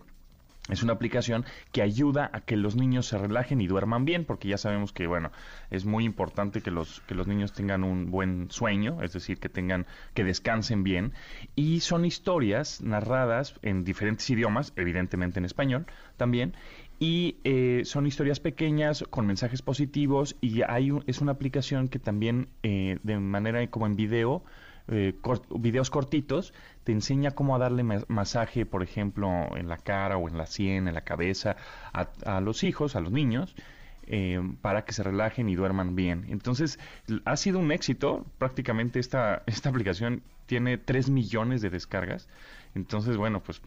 [0.69, 4.47] es una aplicación que ayuda a que los niños se relajen y duerman bien, porque
[4.47, 5.32] ya sabemos que, bueno,
[5.71, 9.50] es muy importante que los, que los niños tengan un buen sueño, es decir, que
[9.50, 11.13] tengan, que descansen bien.
[11.56, 16.54] Y son historias narradas en diferentes idiomas, evidentemente en español también.
[17.00, 21.97] Y eh, son historias pequeñas con mensajes positivos y hay un- es una aplicación que
[21.97, 24.43] también eh, de manera como en video
[24.91, 25.15] eh,
[25.58, 30.38] videos cortitos, te enseña cómo darle ma- masaje, por ejemplo, en la cara o en
[30.38, 31.56] la sien, en la cabeza,
[31.93, 33.56] a, los hijos, a los niños,
[34.08, 36.25] eh, para que se relajen y duerman bien.
[36.30, 36.77] Entonces,
[37.25, 38.25] ha sido un éxito.
[38.38, 42.27] Prácticamente esta, esta aplicación tiene 3 millones de descargas.
[42.75, 43.62] Entonces, bueno, pues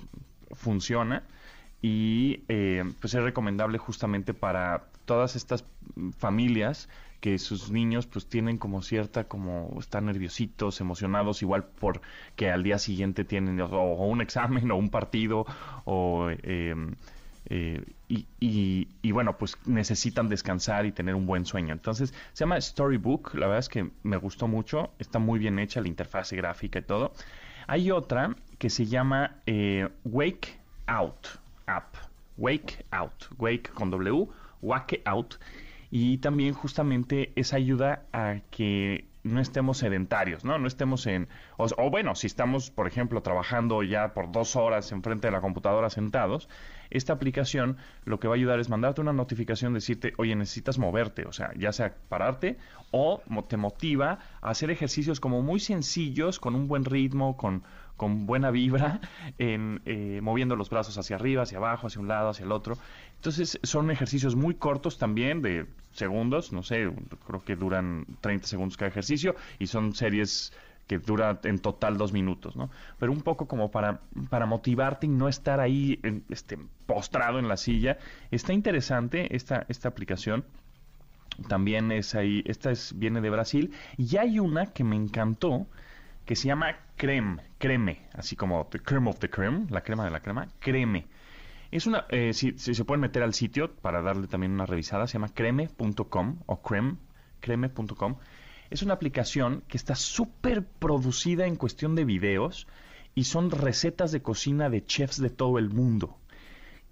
[0.53, 1.23] funciona
[1.83, 5.65] y eh, pues es recomendable justamente para todas estas
[6.17, 6.89] familias
[7.21, 12.01] que sus niños pues tienen como cierta como están nerviositos emocionados igual por
[12.37, 15.47] que al día siguiente tienen o, un examen o un partido
[15.85, 16.75] o eh,
[17.47, 23.35] eh, y, bueno pues necesitan descansar y tener un buen sueño entonces se llama Storybook
[23.35, 26.83] la verdad es que me gustó mucho está muy bien hecha la interfase gráfica y
[26.83, 27.13] todo
[27.67, 31.29] hay otra que se llama eh, Wake Out
[31.67, 31.97] App.
[32.37, 33.27] Wake Out.
[33.39, 34.29] Wake con W,
[34.65, 35.37] Wake Out.
[35.91, 40.59] Y también justamente esa ayuda a que no estemos sedentarios, ¿no?
[40.59, 41.29] No estemos en...
[41.57, 45.41] O, o bueno, si estamos, por ejemplo, trabajando ya por dos horas enfrente de la
[45.41, 46.49] computadora sentados,
[46.91, 51.25] esta aplicación lo que va a ayudar es mandarte una notificación, decirte, oye, necesitas moverte,
[51.27, 52.59] o sea, ya sea pararte
[52.91, 57.65] o te motiva a hacer ejercicios como muy sencillos, con un buen ritmo, con,
[57.97, 59.01] con buena vibra,
[59.39, 62.77] en, eh, moviendo los brazos hacia arriba, hacia abajo, hacia un lado, hacia el otro.
[63.17, 66.91] Entonces son ejercicios muy cortos también, de segundos, no sé,
[67.27, 70.53] creo que duran 30 segundos cada ejercicio y son series
[70.87, 72.69] que dura en total dos minutos, ¿no?
[72.99, 77.49] Pero un poco como para, para motivarte y no estar ahí en- este, postrado en
[77.49, 77.97] la silla.
[78.31, 80.45] Está interesante esta, esta aplicación.
[81.49, 83.73] También es ahí, esta es, viene de Brasil.
[83.97, 85.67] Y hay una que me encantó,
[86.25, 90.11] que se llama Creme, Creme, así como the creme of the creme, la crema de
[90.11, 91.07] la crema, Creme.
[91.71, 95.15] Es una, eh, si, se pueden meter al sitio para darle también una revisada, se
[95.15, 96.97] llama creme.com o creme,
[97.41, 98.17] creme.com.
[98.71, 102.67] Es una aplicación que está súper producida en cuestión de videos
[103.15, 106.19] y son recetas de cocina de chefs de todo el mundo.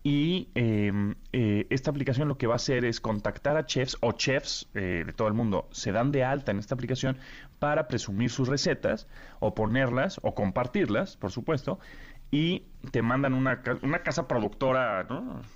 [0.04, 0.92] Y eh,
[1.32, 5.04] eh, esta aplicación lo que va a hacer es contactar a chefs o chefs eh,
[5.06, 5.68] de todo el mundo.
[5.70, 7.18] Se dan de alta en esta aplicación
[7.62, 9.06] para presumir sus recetas
[9.38, 11.78] o ponerlas o compartirlas, por supuesto.
[12.32, 15.06] Y te mandan una, una casa productora.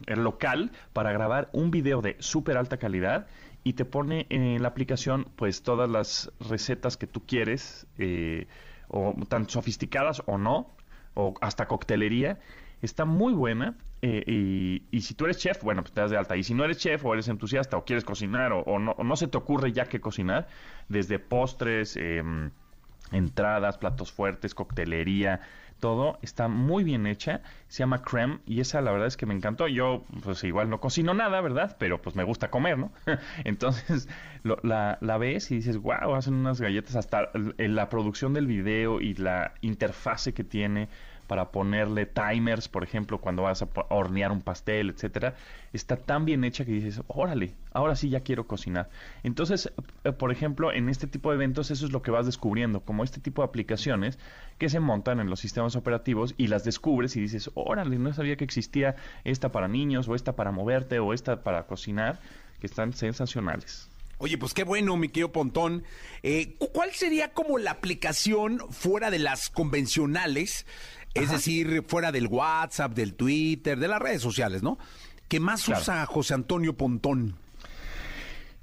[0.06, 3.26] El local para grabar un video de súper alta calidad
[3.64, 8.46] y te pone en la aplicación pues todas las recetas que tú quieres, eh,
[8.86, 10.76] o tan sofisticadas o no,
[11.14, 12.38] o hasta coctelería.
[12.82, 13.74] Está muy buena.
[14.02, 16.36] eh, y, y si tú eres chef, bueno, pues te das de alta.
[16.36, 19.16] Y si no eres chef o eres entusiasta o quieres cocinar o, o no, no
[19.16, 20.46] se te ocurre ya que cocinar,
[20.88, 22.50] desde postres, em,
[23.12, 25.40] entradas, platos fuertes, coctelería,
[25.80, 27.42] todo está muy bien hecha.
[27.68, 29.68] Se llama Creme y esa la verdad es que me encantó.
[29.68, 31.76] Yo pues igual no cocino nada, ¿verdad?
[31.78, 32.92] Pero pues me gusta comer, ¿no?
[33.44, 34.08] Entonces
[34.42, 39.00] la, la ves y dices, wow, hacen unas galletas hasta l- la producción del video
[39.00, 40.88] y la interfase que tiene
[41.26, 45.34] para ponerle timers, por ejemplo, cuando vas a hornear un pastel, etcétera,
[45.72, 48.88] está tan bien hecha que dices, órale, ahora sí ya quiero cocinar.
[49.24, 49.72] Entonces,
[50.04, 53.04] eh, por ejemplo, en este tipo de eventos eso es lo que vas descubriendo, como
[53.04, 54.18] este tipo de aplicaciones
[54.58, 58.36] que se montan en los sistemas operativos y las descubres y dices, órale, no sabía
[58.36, 62.18] que existía esta para niños o esta para moverte o esta para cocinar,
[62.60, 63.88] que están sensacionales.
[64.18, 65.84] Oye, pues qué bueno, mi querido Pontón.
[66.22, 70.64] Eh, cu- ¿Cuál sería como la aplicación fuera de las convencionales?
[71.16, 74.78] Es decir, fuera del WhatsApp, del Twitter, de las redes sociales, ¿no?
[75.28, 75.80] Que más Claro.
[75.80, 77.34] usa José Antonio Pontón.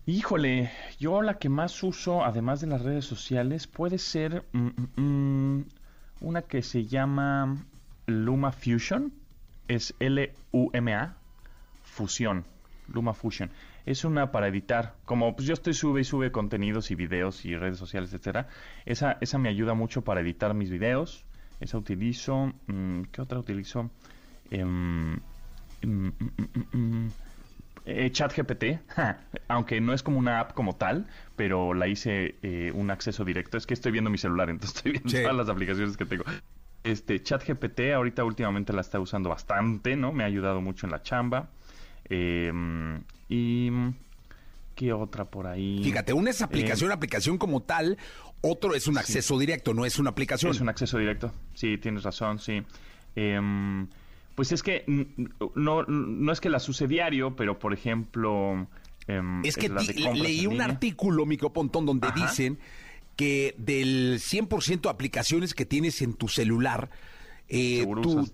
[0.05, 5.01] Híjole, yo la que más uso, además de las redes sociales, puede ser mm, mm,
[5.01, 5.65] mm,
[6.21, 7.57] una que se llama
[8.05, 9.13] Luma Fusion.
[9.69, 11.15] Es L-U-M-A,
[11.83, 12.45] Fusión,
[12.93, 13.49] Luma Fusion.
[13.85, 14.95] Es una para editar.
[15.05, 18.47] Como pues yo estoy sube y sube contenidos y videos y redes sociales, etcétera.
[18.85, 21.25] Esa, esa me ayuda mucho para editar mis videos.
[21.63, 22.51] Esa utilizo.
[22.67, 23.89] mm, ¿Qué otra utilizo?
[24.51, 25.13] Em,
[25.81, 26.07] mm,
[26.73, 27.07] mm,
[27.85, 32.71] eh, ChatGPT, ja, aunque no es como una app como tal, pero la hice eh,
[32.75, 33.57] un acceso directo.
[33.57, 35.21] Es que estoy viendo mi celular, entonces estoy viendo Sí.
[35.21, 36.25] todas las aplicaciones que tengo.
[36.83, 40.11] Este ChatGPT ahorita últimamente la está usando bastante, ¿no?
[40.11, 41.47] Me ha ayudado mucho en la chamba.
[42.09, 42.51] Eh,
[43.29, 43.71] y
[44.75, 45.79] qué otra por ahí.
[45.81, 47.97] Fíjate, una es aplicación, aplicación como tal,
[48.43, 50.51] otro es un acceso directo, no es una aplicación.
[50.51, 51.33] Es un acceso directo.
[51.55, 52.61] Sí, tienes razón, sí.
[53.15, 53.87] Em,
[54.35, 54.83] pues es que
[55.55, 58.67] no, no es que las use diario, pero por ejemplo.
[59.07, 62.27] em, Es que leí un artículo, Mico Pontón, donde Ajá.
[62.27, 62.59] dicen
[63.15, 66.89] que del 100% de aplicaciones que tienes en tu celular,
[67.47, 67.85] eh,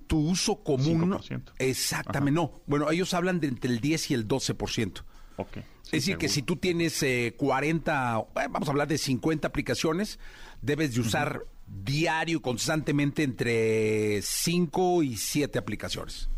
[0.08, 1.12] tu uso común...
[1.12, 1.52] 5%.
[1.58, 2.62] Exactamente, no.
[2.66, 5.04] Bueno, ellos hablan de entre el 10 y el 12%.
[5.38, 5.58] Ok,
[5.90, 9.48] sí, es decir, que si tú tienes eh, 40, eh, vamos a hablar de 50
[9.48, 10.20] aplicaciones,
[10.62, 16.30] debes de usar diario constantemente entre 5 y 7 aplicaciones.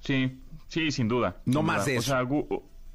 [0.00, 1.36] Sí, sí, sin duda.
[1.44, 1.92] No sin más duda.
[1.92, 2.22] de O sea,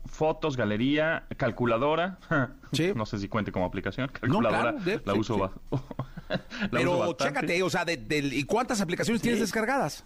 [0.06, 2.20] fotos, galería, calculadora.
[2.72, 2.92] Sí.
[2.96, 4.10] No sé si cuente como aplicación.
[4.10, 5.78] Calculadora claro, de- la sí, uso, sí.
[6.30, 10.06] la Pero uso chécate, o sea, de- del- ¿y cuántas aplicaciones tienes descargadas?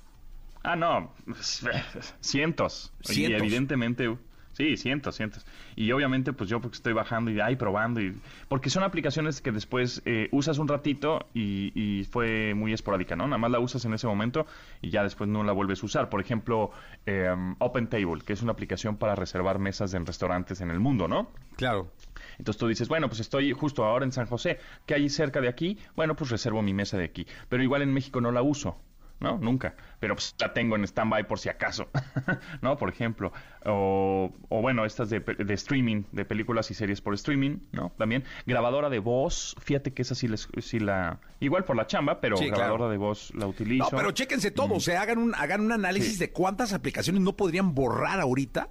[0.63, 1.13] Ah, no,
[2.21, 2.93] cientos.
[3.10, 4.17] Y evidentemente,
[4.53, 5.45] sí, cientos, cientos.
[5.75, 8.01] Y obviamente, pues yo porque estoy bajando y ahí probando.
[8.01, 8.15] Y,
[8.47, 13.25] porque son aplicaciones que después eh, usas un ratito y, y fue muy esporádica, ¿no?
[13.25, 14.45] Nada más la usas en ese momento
[14.81, 16.09] y ya después no la vuelves a usar.
[16.09, 16.71] Por ejemplo,
[17.05, 21.07] eh, Open Table, que es una aplicación para reservar mesas en restaurantes en el mundo,
[21.07, 21.29] ¿no?
[21.55, 21.91] Claro.
[22.37, 25.49] Entonces tú dices, bueno, pues estoy justo ahora en San José, ¿qué hay cerca de
[25.49, 25.77] aquí?
[25.95, 27.27] Bueno, pues reservo mi mesa de aquí.
[27.49, 28.77] Pero igual en México no la uso,
[29.23, 29.38] ¿no?
[29.39, 29.73] Nunca.
[29.99, 31.88] Pero pues la tengo en stand-by por si acaso,
[32.62, 32.77] ¿no?
[32.77, 33.31] Por ejemplo.
[33.65, 37.91] O, o bueno, estas de, de streaming, de películas y series por streaming, ¿no?
[37.97, 38.23] También.
[38.45, 41.19] Grabadora de voz, fíjate que esa sí, les, sí la...
[41.39, 42.89] Igual por la chamba, pero Sí, grabadora claro.
[42.91, 43.89] de voz la utilizo.
[43.91, 47.33] No, pero chéquense todo, o sea, hagan un, hagan un análisis de cuántas aplicaciones no
[47.33, 48.67] podrían borrar ahorita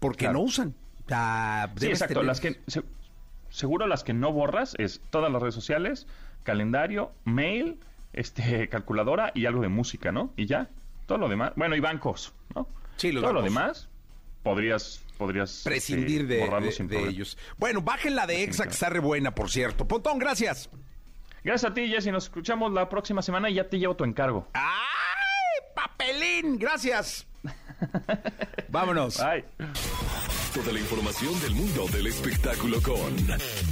[0.00, 0.40] porque Claro.
[0.40, 0.74] no usan.
[1.76, 2.14] Sí, exacto.
[2.14, 2.82] tener- Las que, se-
[3.48, 6.06] seguro las que no borras es todas las redes sociales,
[6.44, 7.78] calendario, mail,
[8.12, 10.32] este, calculadora y algo de música, ¿no?
[10.36, 10.68] Y ya.
[11.06, 11.52] Todo lo demás.
[11.56, 12.68] Bueno, y bancos, ¿no?
[12.96, 13.88] Sí, los Todo lo demás
[14.42, 17.36] podrías, podrías prescindir este, de, de- ellos.
[17.58, 19.86] Bueno, bajen la de EXA, que está re buena, por cierto.
[19.88, 20.70] Pontón, gracias.
[21.42, 22.10] Gracias a ti, Jessy.
[22.12, 24.48] Nos escuchamos la próxima semana y ya te llevo tu encargo.
[24.52, 26.58] ¡Ay, papelín!
[26.58, 27.26] Gracias.
[28.68, 29.18] Vámonos.
[29.18, 29.44] Bye.
[30.54, 33.16] Toda la información del mundo del espectáculo con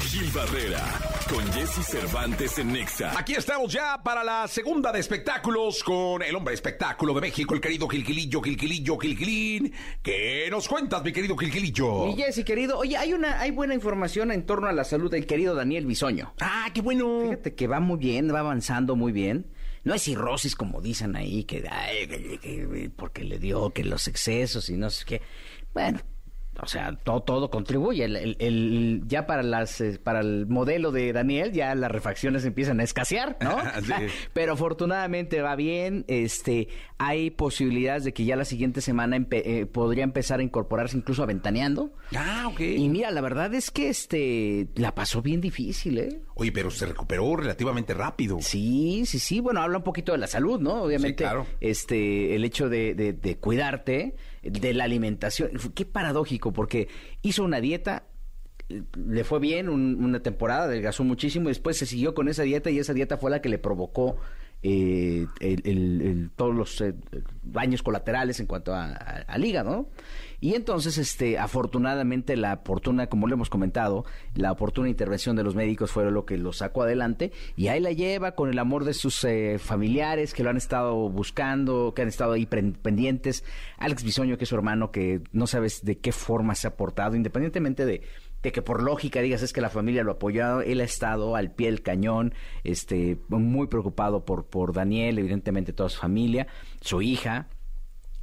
[0.06, 0.84] Gil Barrera,
[1.28, 3.18] con Jesse Cervantes en Nexa.
[3.18, 7.60] Aquí estamos ya para la segunda de espectáculos con el hombre espectáculo de México, el
[7.60, 9.72] querido Gilquilillo, Gilquilillo, Gilquilín.
[10.02, 12.06] ¿Qué nos cuentas, mi querido Gilquilillo?
[12.06, 15.26] Mi Jessy, querido, oye, hay una, hay buena información en torno a la salud del
[15.26, 16.34] querido Daniel Bisoño.
[16.40, 17.22] Ah, qué bueno.
[17.24, 19.50] Fíjate que va muy bien, va avanzando muy bien.
[19.82, 24.06] No es cirrosis como dicen ahí, que, ay, que- que- porque le dio que los
[24.06, 25.22] excesos y no sé qué.
[25.74, 26.00] Bueno,
[26.62, 28.04] o sea, todo, todo contribuye.
[28.04, 32.44] El, el- el- ya para las eh, para el modelo de Daniel, ya las refacciones
[32.44, 33.56] empiezan a escasear, ¿no?
[33.82, 33.92] Sí.
[34.32, 36.04] Pero afortunadamente va bien.
[36.08, 36.68] Este,
[36.98, 41.22] hay posibilidades de que ya la siguiente semana empe- eh, podría empezar a incorporarse incluso
[41.22, 41.92] a ventaneando.
[42.16, 42.60] Ah, ok.
[42.60, 46.20] Y mira, la verdad es que este la pasó bien difícil, ¿eh?
[46.34, 48.38] Oye, pero se recuperó relativamente rápido.
[48.40, 49.40] Sí, sí, sí.
[49.40, 50.82] Bueno, habla un poquito de la salud, ¿no?
[50.82, 51.46] Obviamente, Sí, claro.
[51.60, 55.50] este, el hecho de, de- de cuidarte, de la alimentación.
[55.74, 56.88] Qué paradójico, porque
[57.22, 58.04] hizo una dieta,
[58.96, 62.70] le fue bien un- una temporada, adelgazó muchísimo, y después se siguió con esa dieta
[62.70, 64.16] y esa dieta fue la que le provocó
[64.60, 66.92] eh, el- el- el- todos los eh,
[67.44, 69.88] daños colaterales en cuanto a, a, al hígado, ¿no?
[70.40, 75.54] Y entonces, este, afortunadamente, la oportuna, como le hemos comentado, la oportuna intervención de los
[75.54, 77.32] médicos fue lo que lo sacó adelante.
[77.56, 81.08] Y ahí la lleva con el amor de sus eh, familiares que lo han estado
[81.10, 83.44] buscando, que han estado ahí pendientes.
[83.78, 87.16] Alex Bisoño, que es su hermano, que no sabes de qué forma se ha portado,
[87.16, 88.02] independientemente de
[88.42, 91.34] de que por lógica digas es que la familia lo ha apoyado, él ha estado
[91.34, 96.46] al pie del cañón, este, muy preocupado por, por Daniel, evidentemente toda su familia,
[96.80, 97.48] su hija,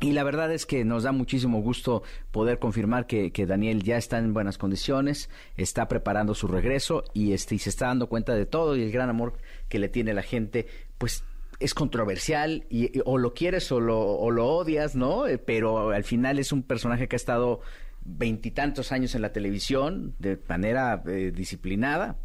[0.05, 3.97] y la verdad es que nos da muchísimo gusto poder confirmar que, que, Daniel ya
[3.97, 8.35] está en buenas condiciones, está preparando su regreso y, este, y se está dando cuenta
[8.35, 9.33] de todo y el gran amor
[9.67, 10.67] que le tiene la gente,
[10.99, 11.23] pues
[11.59, 15.25] es controversial y, o lo quieres o lo, o lo odias, ¿no?
[15.25, 17.61] Eh, pero al final es un personaje que ha estado
[18.03, 22.19] veintitantos años en la televisión de manera eh, disciplinada,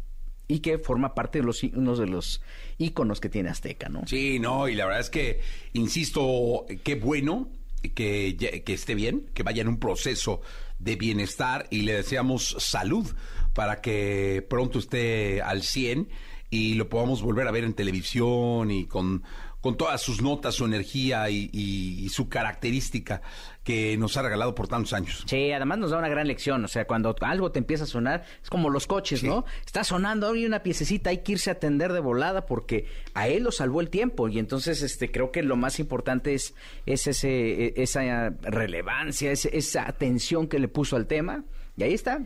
[0.47, 2.43] y que forma parte de los uno de los
[2.77, 4.05] íconos que tiene Azteca, ¿no?
[4.05, 5.39] Sí, no, y la verdad es que,
[5.71, 7.49] insisto, qué bueno
[7.89, 10.41] que, esté bien, que vaya en un proceso
[10.79, 13.07] de bienestar y le deseamos salud
[13.53, 16.09] para que pronto esté al 100
[16.49, 19.23] y lo podamos volver a ver en televisión y con,
[19.61, 23.21] con todas sus notas, su energía y, su característica
[23.63, 25.23] que nos ha regalado por tantos años.
[25.27, 28.23] Sí, además nos da una gran lección, o sea, cuando algo te empieza a sonar,
[28.41, 29.27] es como los coches, sí.
[29.27, 29.45] ¿no?
[29.65, 33.43] Está sonando, hay una piececita, hay que irse a atender de volada porque a él
[33.43, 36.55] lo salvó el tiempo y entonces este creo que lo más importante es,
[36.85, 41.43] es ese, e, esa relevancia, esa atención que le puso al tema
[41.77, 42.21] y ahí está,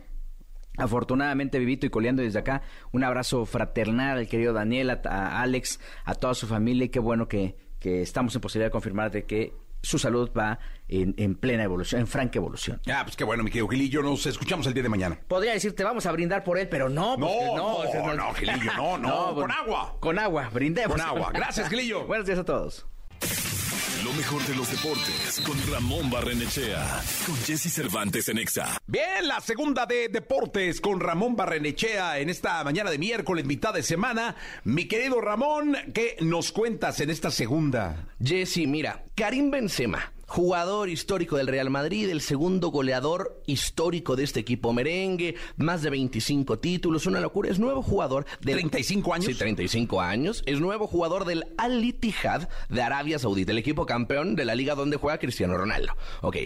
[0.78, 2.62] Afortunadamente, Vivito y coleando desde acá,
[2.92, 7.00] un abrazo fraternal al querido Daniel, a, a Alex, a toda su familia y qué
[7.00, 9.54] bueno que, que, estamos en posibilidad de confirmar de que
[9.86, 12.82] su salud va en, en, plena evolución, en franca evolución.
[12.92, 15.20] Ah, pues qué bueno, mi querido Gilillo, nos escuchamos el día de mañana.
[15.28, 17.18] Podría decirte, vamos a brindar por él, pero no.
[17.18, 19.98] No, no, no, no, Gilillo, no, no, no con agua.
[20.00, 20.98] Con agua, brindemos.
[20.98, 21.32] Con agua.
[21.34, 22.06] Gracias, Gilillo.
[22.08, 22.86] Buenos días a todos.
[24.06, 28.78] Lo mejor de los deportes con Ramón Barrenechea, con Jesse Cervantes en Exa.
[28.86, 33.82] Bien, la segunda de deportes con Ramón Barrenechea en esta mañana de miércoles, mitad de
[33.82, 34.36] semana.
[34.64, 38.06] Mi querido Ramón, ¿qué nos cuentas en esta segunda?
[38.24, 44.40] Jesse, mira, Karim Benzema jugador histórico del Real Madrid, el segundo goleador histórico de este
[44.40, 47.50] equipo merengue, más de 25 títulos, una locura.
[47.50, 49.26] Es nuevo jugador de 35 años.
[49.26, 50.44] Sí, 35 años.
[50.46, 54.76] Es nuevo jugador del Al Ittihad de Arabia Saudita, el equipo campeón de la liga
[54.76, 55.94] donde juega Cristiano Ronaldo.
[56.22, 56.38] Ok.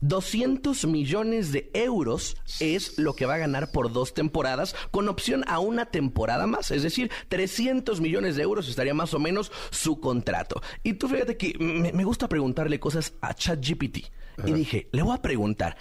[0.00, 5.44] 200 millones de euros es lo que va a ganar por dos temporadas, con opción
[5.48, 6.70] a una temporada más.
[6.70, 10.60] Es decir, 300 millones de euros estaría más o menos su contrato.
[10.82, 13.98] Y tú fíjate que me, me gusta preguntarle cosas a ChatGPT.
[14.46, 15.76] Y dije, le voy a preguntar.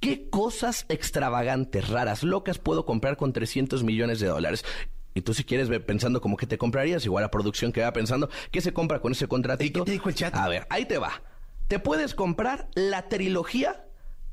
[0.00, 4.62] ¿Qué cosas extravagantes, raras, locas puedo comprar con 300 millones de dólares?
[5.14, 8.28] Y tú si quieres pensando como que te comprarías, igual la producción que va pensando,
[8.50, 9.78] ¿qué se compra con ese contratito?
[9.78, 10.34] ¿Y qué te dijo el chat?
[10.34, 11.22] A ver, ahí te va
[11.68, 13.86] te puedes comprar la trilogía,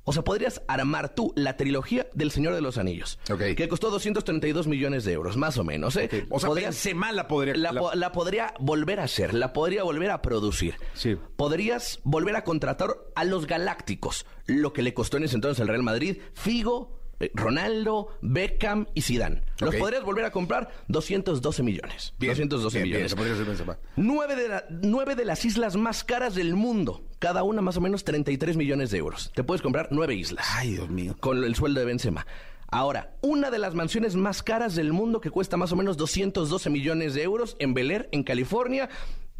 [0.03, 3.55] o sea, podrías armar tú la trilogía del Señor de los Anillos, okay.
[3.55, 5.95] que costó 232 millones de euros, más o menos.
[5.95, 6.05] ¿eh?
[6.05, 6.25] Okay.
[6.29, 7.55] O sea, podría, Benzema la podría...
[7.55, 7.95] La, la...
[7.95, 10.75] la, podría volver a hacer, la podría volver a producir.
[10.93, 11.17] Sí.
[11.35, 15.67] Podrías volver a contratar a los Galácticos, lo que le costó en ese entonces al
[15.67, 17.00] Real Madrid, Figo,
[17.33, 19.41] Ronaldo, Beckham y Zidane.
[19.59, 19.79] Los okay.
[19.79, 22.13] podrías volver a comprar 212 millones.
[22.17, 23.15] Bien, 212 bien, millones.
[23.15, 27.03] Bien, nueve, de la, nueve de las islas más caras del mundo.
[27.19, 29.31] Cada una más o menos 33 millones de euros.
[29.35, 30.45] Te puedes comprar nueve islas.
[30.55, 31.15] Ay, Dios mío.
[31.19, 32.25] Con el sueldo de Benzema.
[32.73, 36.69] Ahora, una de las mansiones más caras del mundo que cuesta más o menos 212
[36.69, 38.89] millones de euros en Bel Air, en California.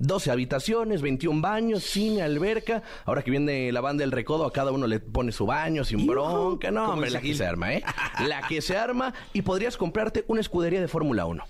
[0.01, 2.83] 12 habitaciones, 21 baños, cine, alberca.
[3.05, 6.05] Ahora que viene la banda del recodo, a cada uno le pone su baño sin
[6.07, 6.71] bronca.
[6.71, 7.83] No, hombre, la que se arma, ¿eh?
[8.27, 11.43] la que se arma y podrías comprarte una escudería de Fórmula 1.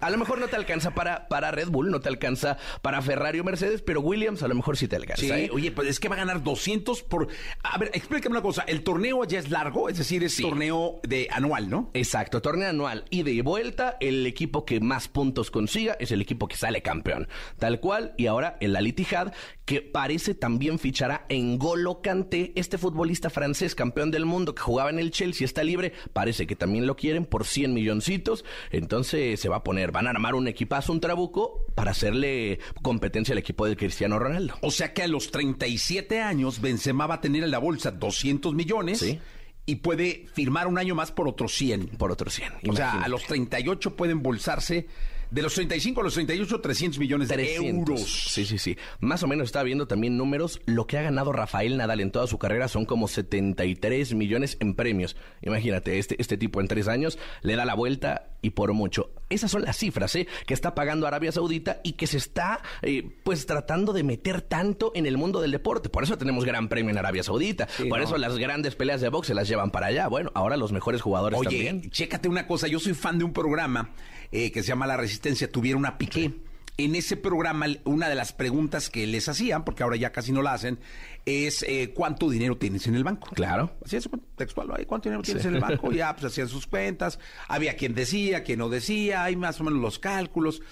[0.00, 3.40] A lo mejor no te alcanza para, para Red Bull, no te alcanza para Ferrari
[3.40, 5.22] o Mercedes, pero Williams a lo mejor sí te alcanza.
[5.22, 5.50] Sí, ¿eh?
[5.52, 7.28] oye, pues es que va a ganar 200 por...
[7.62, 8.62] A ver, explícame una cosa.
[8.62, 10.42] El torneo ya es largo, es decir, es sí.
[10.42, 11.90] torneo de anual, ¿no?
[11.94, 13.04] Exacto, torneo anual.
[13.10, 17.28] Ida y vuelta, el equipo que más puntos consiga es el equipo que sale campeón.
[17.58, 19.32] Tal cual, y ahora el Al Ittihad,
[19.64, 24.90] que parece también fichará en Golo Kanté, este futbolista francés, campeón del mundo, que jugaba
[24.90, 29.48] en el Chelsea, está libre, parece que también lo quieren por 100 milloncitos, entonces se
[29.48, 33.66] va a poner van a armar un equipazo, un trabuco, para hacerle competencia al equipo
[33.66, 34.54] de Cristiano Ronaldo.
[34.62, 38.54] O sea que a los 37 años Benzema va a tener en la bolsa 200
[38.54, 38.98] millones.
[38.98, 39.18] Sí.
[39.66, 41.88] Y puede firmar un año más por otros 100.
[41.98, 42.52] Por otros 100.
[42.68, 44.88] O sea, a los 38 pueden embolsarse
[45.30, 47.62] de los 35 a los 38, 300 millones 300.
[47.62, 48.30] de euros.
[48.30, 48.76] Sí, sí, sí.
[49.00, 50.60] Más o menos está viendo también números.
[50.66, 54.74] Lo que ha ganado Rafael Nadal en toda su carrera son como 73 millones en
[54.74, 55.16] premios.
[55.42, 59.10] Imagínate, este, este tipo en tres años le da la vuelta y por mucho.
[59.28, 60.26] Esas son las cifras ¿eh?
[60.46, 64.92] que está pagando Arabia Saudita y que se está eh, pues tratando de meter tanto
[64.94, 65.88] en el mundo del deporte.
[65.88, 67.68] Por eso tenemos gran premio en Arabia Saudita.
[67.88, 70.08] Por eso las grandes peleas de box se las llevan para allá.
[70.08, 71.90] Bueno, ahora los mejores jugadores Oye, también.
[71.90, 72.66] chécate una cosa.
[72.66, 73.90] Yo soy fan de un programa
[74.32, 75.50] eh, que se llama La Resistencia.
[75.50, 76.32] Tuvieron una piqué.
[76.76, 80.40] En ese programa, una de las preguntas que les hacían, porque ahora ya casi no
[80.40, 80.78] la hacen,
[81.26, 83.28] es eh, cuánto dinero tienes en el banco.
[83.34, 83.72] Claro.
[83.84, 85.92] Así es, textual, "Ay, ¿cuánto dinero tienes en el banco?
[85.92, 87.18] Ya, pues hacían sus cuentas.
[87.48, 90.62] Había quien decía, quien no decía, hay más o menos los cálculos.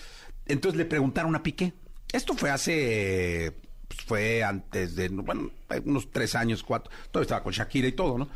[0.46, 1.74] Entonces le preguntaron a Piqué.
[2.10, 3.52] Esto fue hace,
[3.86, 5.50] pues, fue antes de, bueno,
[5.84, 6.90] unos tres años, cuatro.
[7.10, 8.30] Todavía estaba con Shakira y todo, ¿no?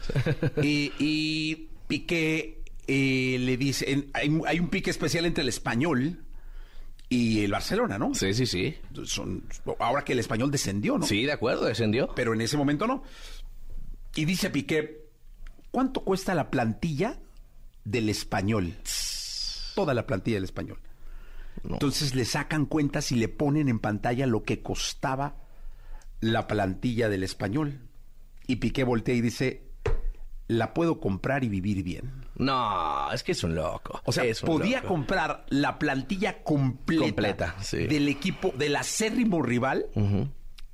[0.63, 2.62] y, y Piqué
[2.95, 6.25] eh, le dice, hay un pique especial entre el español
[7.09, 8.15] y el Barcelona, ¿no?
[8.15, 8.75] Sí, sí, sí.
[9.05, 9.45] Son,
[9.79, 11.07] ahora que el español descendió, ¿no?
[11.07, 12.11] Sí, de acuerdo, descendió.
[12.15, 13.03] pero en ese momento no.
[14.15, 15.09] Y dice Piqué,
[15.71, 17.19] ¿cuánto cuesta la plantilla
[17.85, 18.75] del español?
[19.75, 20.79] Toda la plantilla del español.
[21.65, 25.37] Entonces le sacan cuentas y le ponen en pantalla lo que costaba
[26.21, 27.81] la plantilla del español.
[28.47, 29.63] Y Piqué voltea y dice,
[30.49, 32.11] la puedo comprar y vivir bien.
[32.45, 34.01] No, es que es un loco.
[34.05, 34.89] O sea, podía loco.
[34.89, 37.87] comprar la plantilla completa, Completa, sí.
[37.87, 39.87] del equipo, del acérrimo rival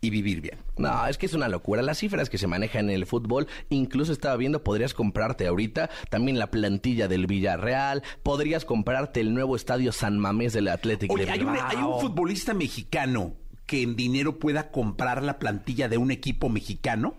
[0.01, 0.59] y vivir bien.
[0.77, 1.83] No, es que es una locura.
[1.83, 6.39] Las cifras que se manejan en el fútbol, incluso estaba viendo, podrías comprarte ahorita también
[6.39, 11.33] la plantilla del Villarreal, podrías comprarte el nuevo estadio San Mamés del Atlético Oye, de
[11.33, 13.35] ¿hay, hay un futbolista mexicano
[13.67, 17.17] que en dinero pueda comprar la plantilla de un equipo mexicano?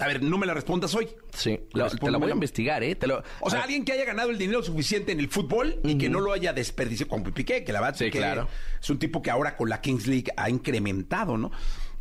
[0.00, 1.08] A ver, no me la respondas hoy.
[1.32, 2.96] Sí, te la voy a investigar, ¿eh?
[2.96, 5.78] Te lo- O sea, a- alguien que haya ganado el dinero suficiente en el fútbol
[5.84, 8.48] y que no lo haya desperdiciado, como Piqué, que la verdad Sí, que claro.
[8.82, 11.52] es un tipo que ahora con la Kings League ha incrementado, ¿no?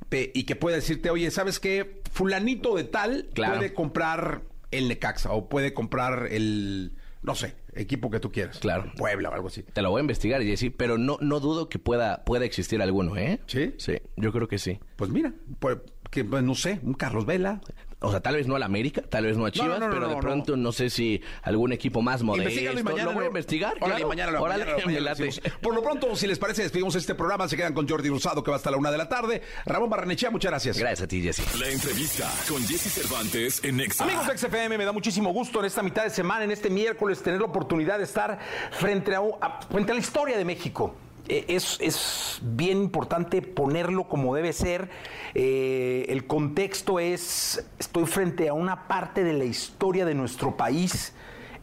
[0.09, 2.01] Pe- y que puede decirte, oye, ¿sabes qué?
[2.11, 3.55] Fulanito de tal Claro.
[3.57, 4.41] puede comprar
[4.71, 8.57] el Necaxa o puede comprar el, no sé, equipo que tú quieras.
[8.59, 8.91] Claro.
[8.97, 9.61] Puebla o algo así.
[9.63, 12.81] Te lo voy a investigar y decir, pero no, no dudo que pueda, pueda existir
[12.81, 13.39] alguno, ¿eh?
[13.45, 13.73] ¿Sí?
[13.77, 14.79] Sí, yo creo que sí.
[14.95, 15.77] Pues mira, pues,
[16.13, 17.59] que, no sé, un Carlos Vela.
[18.05, 19.93] O sea, tal vez no al América, tal vez no a No, Chivas, no, no,
[19.93, 20.73] pero de no, pronto no.
[20.73, 22.49] sé si algún equipo más modesto.
[22.49, 23.75] Investígalo y mañana lo voy a investigar.
[23.77, 24.07] Órale, claro.
[24.09, 25.29] mañana lo- Órale, mañana me late.
[25.61, 27.47] Por lo pronto, si les parece, despedimos este programa.
[27.47, 29.41] Se quedan con Jordi Rosado, que va hasta la una de la tarde.
[29.65, 30.77] Ramón Barrenechea, muchas gracias.
[30.77, 31.57] Gracias a ti, Jesse.
[31.57, 34.03] La entrevista con Jesse Cervantes en Nexa.
[34.03, 37.23] Amigos de XFM, me da muchísimo gusto en esta mitad de semana, en este miércoles,
[37.23, 38.37] tener la oportunidad de estar
[38.71, 40.93] frente a, un- a- frente a la historia de México.
[41.27, 44.89] Eh, Es, es bien importante ponerlo como debe ser.
[45.33, 51.13] Eh, el contexto es, estoy frente a una parte de la historia de nuestro país,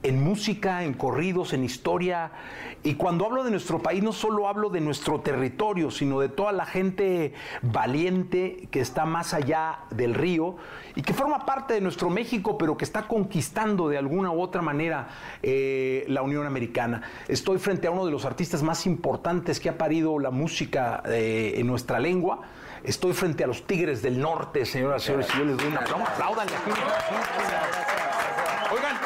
[0.02, 2.32] en música, en corridos, en historia.
[2.82, 6.52] Y cuando hablo de nuestro país, no solo hablo de nuestro territorio, sino de toda
[6.52, 10.56] la gente valiente que está más allá del río
[10.94, 14.62] y que forma parte de nuestro México, pero que está conquistando de alguna u otra
[14.62, 15.08] manera
[15.42, 17.02] eh, la Unión Americana.
[17.28, 21.54] Estoy frente a uno de los artistas más importantes que ha parido la música eh,
[21.56, 22.40] en nuestra lengua.
[22.82, 25.28] Estoy frente a los Tigres del Norte, señoras y señores.
[25.34, 26.04] y Yo les doy un aplauso.
[26.04, 26.70] Apláudanle aquí.
[28.72, 28.96] Oigan,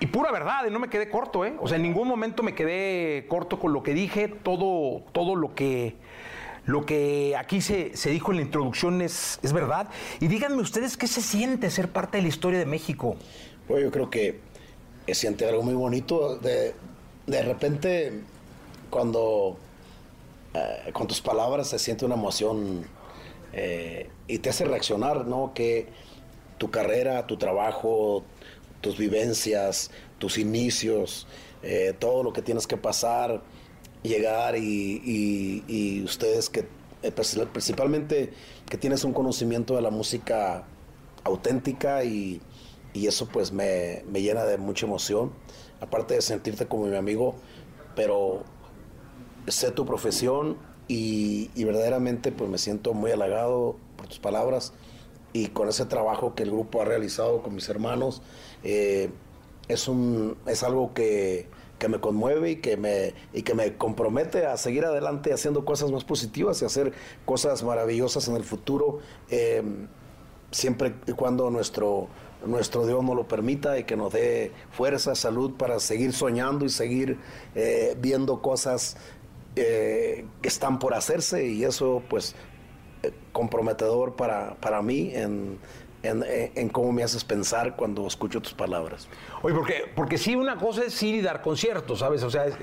[0.00, 1.54] y pura verdad, no me quedé corto, ¿eh?
[1.60, 4.28] O sea, en ningún momento me quedé corto con lo que dije.
[4.28, 5.96] Todo, todo lo que,
[6.66, 9.88] lo que aquí se, se dijo en la introducción es, es verdad.
[10.20, 13.16] Y díganme ustedes qué se siente ser parte de la historia de México.
[13.68, 14.40] Bueno, yo creo que
[15.06, 16.36] se siente algo muy bonito.
[16.36, 16.74] De,
[17.26, 18.20] de repente,
[18.90, 19.56] cuando
[20.54, 22.84] eh, con tus palabras se siente una emoción
[23.52, 25.52] eh, y te hace reaccionar, ¿no?
[25.54, 25.86] Que
[26.58, 28.24] tu carrera, tu trabajo,
[28.80, 31.26] tus vivencias, tus inicios,
[31.62, 33.42] eh, todo lo que tienes que pasar,
[34.06, 36.66] llegar y, ustedes que
[37.02, 38.32] eh, principal- principalmente
[38.68, 40.64] que tienes un conocimiento de la música
[41.24, 42.40] auténtica y,
[42.94, 45.30] eso pues me, llena de mucha emoción,
[45.80, 47.34] aparte de sentirte como mi amigo,
[47.94, 48.42] pero
[49.46, 50.56] sé tu profesión
[50.88, 54.72] y, y verdaderamente pues me siento muy halagado por tus palabras
[55.34, 58.22] y con ese trabajo que el grupo ha realizado con mis hermanos.
[58.64, 59.10] eh,
[59.68, 61.48] es, un, es algo que,
[61.78, 65.90] que me conmueve y que me, y que me compromete a seguir adelante haciendo cosas
[65.90, 66.92] más positivas y hacer
[67.24, 69.00] cosas maravillosas en el futuro,
[69.30, 69.62] eh,
[70.50, 72.08] siempre y cuando nuestro,
[72.46, 76.68] nuestro Dios nos lo permita y que nos dé fuerza, salud para seguir soñando y
[76.68, 77.18] seguir
[77.54, 78.96] eh, viendo cosas
[79.56, 82.34] eh, que están por hacerse y eso pues
[83.02, 85.58] eh, comprometedor para, para mí en,
[86.06, 89.08] en, cómo me haces pensar cuando escucho tus palabras.
[89.42, 92.22] Oye, porque, porque sí, una cosa es ir y dar conciertos, ¿sabes?
[92.22, 92.56] O sea, es-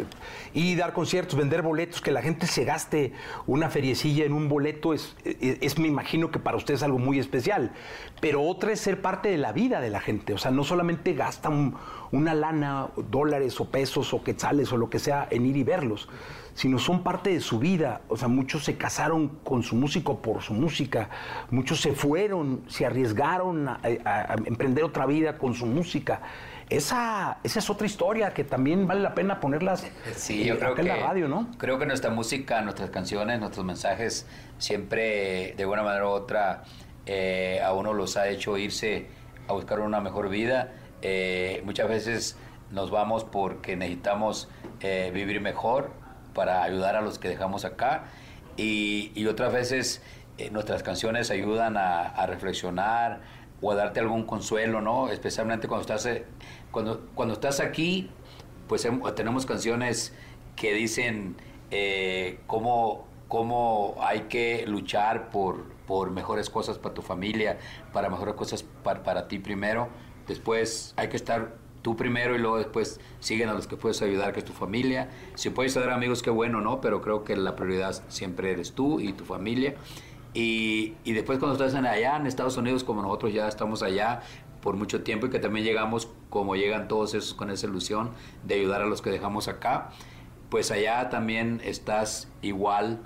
[0.54, 3.14] ir y dar conciertos, vender boletos, que la gente se gaste
[3.48, 7.20] una feriecilla en un boleto, es, es, es, me imagino que para ustedes algo muy
[7.20, 7.72] especial.
[8.22, 10.34] Pero otra es ser parte de la vida de la gente.
[10.34, 11.76] O sea, no solamente gasta un,
[12.12, 16.08] una lana, dólares o pesos o quetzales o lo que sea en ir y verlos,
[16.54, 18.02] sino son parte de su vida.
[18.08, 21.10] O sea, muchos se casaron con su músico por su música,
[21.52, 26.22] muchos se fueron, se arriesgaron a, a- a emprender otra vida con su música.
[26.70, 29.86] Esa, esa es otra historia que también vale la pena ponerlas
[30.16, 31.50] Sí, yo creo acá que en la radio, ¿no?
[31.58, 34.26] creo que nuestra música, nuestras canciones, nuestros mensajes
[34.58, 36.64] siempre de una manera u otra
[37.06, 39.08] eh, a uno los ha hecho irse
[39.48, 40.72] a buscar una mejor vida.
[41.02, 42.38] Eh, muchas veces
[42.72, 44.50] nos vamos porque necesitamos
[44.80, 45.92] eh, vivir mejor
[46.34, 48.06] para ayudar a los que dejamos acá
[48.58, 50.02] y, y otras veces
[50.38, 53.22] eh, nuestras canciones ayudan a, a reflexionar
[53.62, 55.10] o a darte algún consuelo, ¿no?
[55.10, 56.26] Especialmente cuando estás, eh,
[56.72, 58.10] cuando, cuando estás aquí,
[58.68, 60.14] pues tenemos canciones
[60.56, 61.36] que dicen
[61.72, 67.58] eh, cómo, cómo hay que luchar por, por mejores cosas para tu familia,
[67.94, 69.90] para mejores cosas para, para ti primero.
[70.28, 74.34] Después hay que estar tú primero y luego después siguen a los que puedes ayudar,
[74.34, 75.10] que es tu familia.
[75.36, 76.82] Si puedes ayudar amigos, qué bueno, ¿no?
[76.82, 79.76] Pero creo que la prioridad siempre eres tú y tu familia.
[80.34, 84.22] Y, y después cuando estás en allá en Estados Unidos, como nosotros ya estamos allá
[84.62, 88.12] por mucho tiempo y que también llegamos como llegan todos esos con esa ilusión
[88.44, 89.90] de ayudar a los que dejamos acá,
[90.50, 93.02] pues allá también estás igual,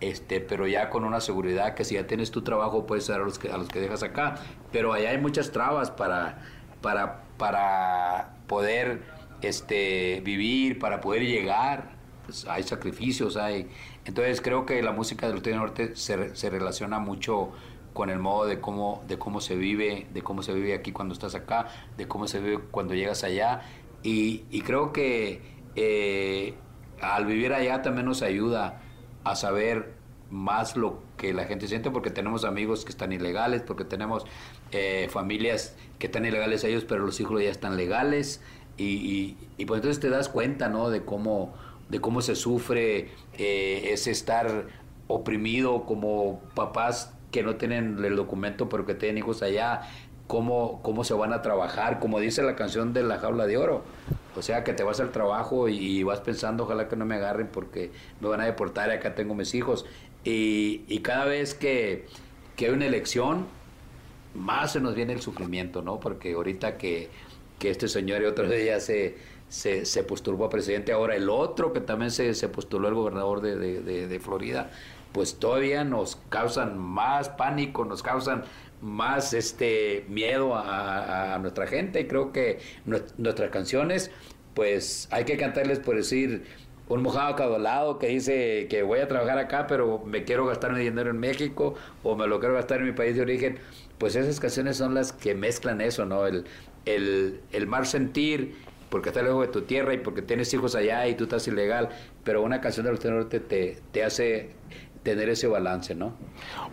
[0.00, 3.24] este, pero ya con una seguridad que si ya tienes tu trabajo puedes ayudar a
[3.26, 4.36] los que, a los que dejas acá.
[4.72, 6.38] Pero allá hay muchas trabas para,
[6.82, 9.02] para, para poder
[9.40, 11.92] este, vivir, para poder llegar.
[12.26, 13.68] Pues hay sacrificios, hay...
[14.04, 17.52] Entonces creo que la música del Norte Norte se, se relaciona mucho
[17.92, 21.14] con el modo de cómo, de cómo se vive, de cómo se vive aquí cuando
[21.14, 23.62] estás acá, de cómo se vive cuando llegas allá.
[24.02, 25.42] Y, y creo que
[25.76, 26.54] eh,
[27.00, 28.80] al vivir allá también nos ayuda
[29.24, 29.94] a saber
[30.30, 34.24] más lo que la gente siente porque tenemos amigos que están ilegales, porque tenemos
[34.70, 38.40] eh, familias que están ilegales ellos, pero los hijos ya están legales
[38.76, 40.90] y, y- y pues entonces te das cuenta, ¿no?
[40.90, 41.54] De cómo,
[41.90, 44.66] de cómo se sufre eh, ese estar
[45.06, 49.82] oprimido como papás que no tienen el documento pero que tienen hijos allá,
[50.26, 53.84] cómo, cómo se van a trabajar, como dice la canción de la jaula de oro.
[54.34, 57.46] O sea, que te vas al trabajo y, vas pensando, ojalá que no me agarren
[57.46, 59.86] porque me van a deportar y acá tengo mis hijos.
[60.24, 62.06] Y, y cada vez que,
[62.56, 63.46] que hay una elección,
[64.34, 66.00] más se nos viene el sufrimiento, ¿no?
[66.00, 67.08] Porque ahorita que,
[67.58, 69.16] que este señor y otro de ya se,
[69.48, 73.40] se, se postuló a presidente, ahora el otro que también se, se postuló el gobernador
[73.40, 74.70] de, de- de- de Florida,
[75.12, 78.44] pues todavía nos causan más pánico, nos causan
[78.80, 84.10] más este miedo a, a- nuestra gente y creo que nue- nuestras canciones
[84.54, 86.44] pues hay que cantarles por decir
[86.92, 90.80] un mojado cadolado que dice que voy a trabajar acá pero me quiero gastar mi
[90.80, 93.58] dinero en México o me lo quiero gastar en mi país de origen
[93.96, 96.44] pues esas canciones son las que mezclan eso no el
[96.84, 98.54] el, el mal sentir
[98.90, 101.88] porque estás lejos de tu tierra y porque tienes hijos allá y tú estás ilegal
[102.24, 104.50] pero una canción de los norte te, te hace
[105.02, 106.12] tener ese balance no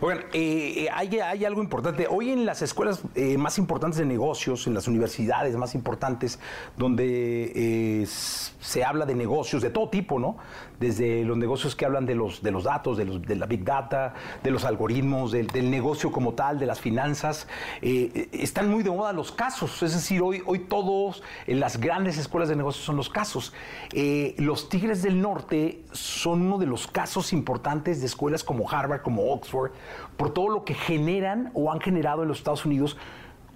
[0.00, 2.06] Oigan, eh, eh, hay, algo importante.
[2.08, 6.38] Hoy en las escuelas eh, más importantes de negocios, en las universidades más importantes,
[6.76, 10.38] donde eh, se habla de negocios de todo tipo, ¿no?
[10.80, 13.64] Desde los negocios que hablan de los, de los datos, de, los, de la big
[13.64, 17.46] data, de los algoritmos, del, negocio como tal, de las finanzas,
[17.82, 19.82] eh, están muy de moda los casos.
[19.82, 23.52] Es decir, hoy, hoy todos en las grandes escuelas de negocios son los casos.
[23.92, 29.02] Eh, los Tigres del Norte son uno de los casos importantes de escuelas como Harvard,
[29.02, 29.72] como Oxford,
[30.16, 32.96] por todo lo que generan o han generado en los Estados Unidos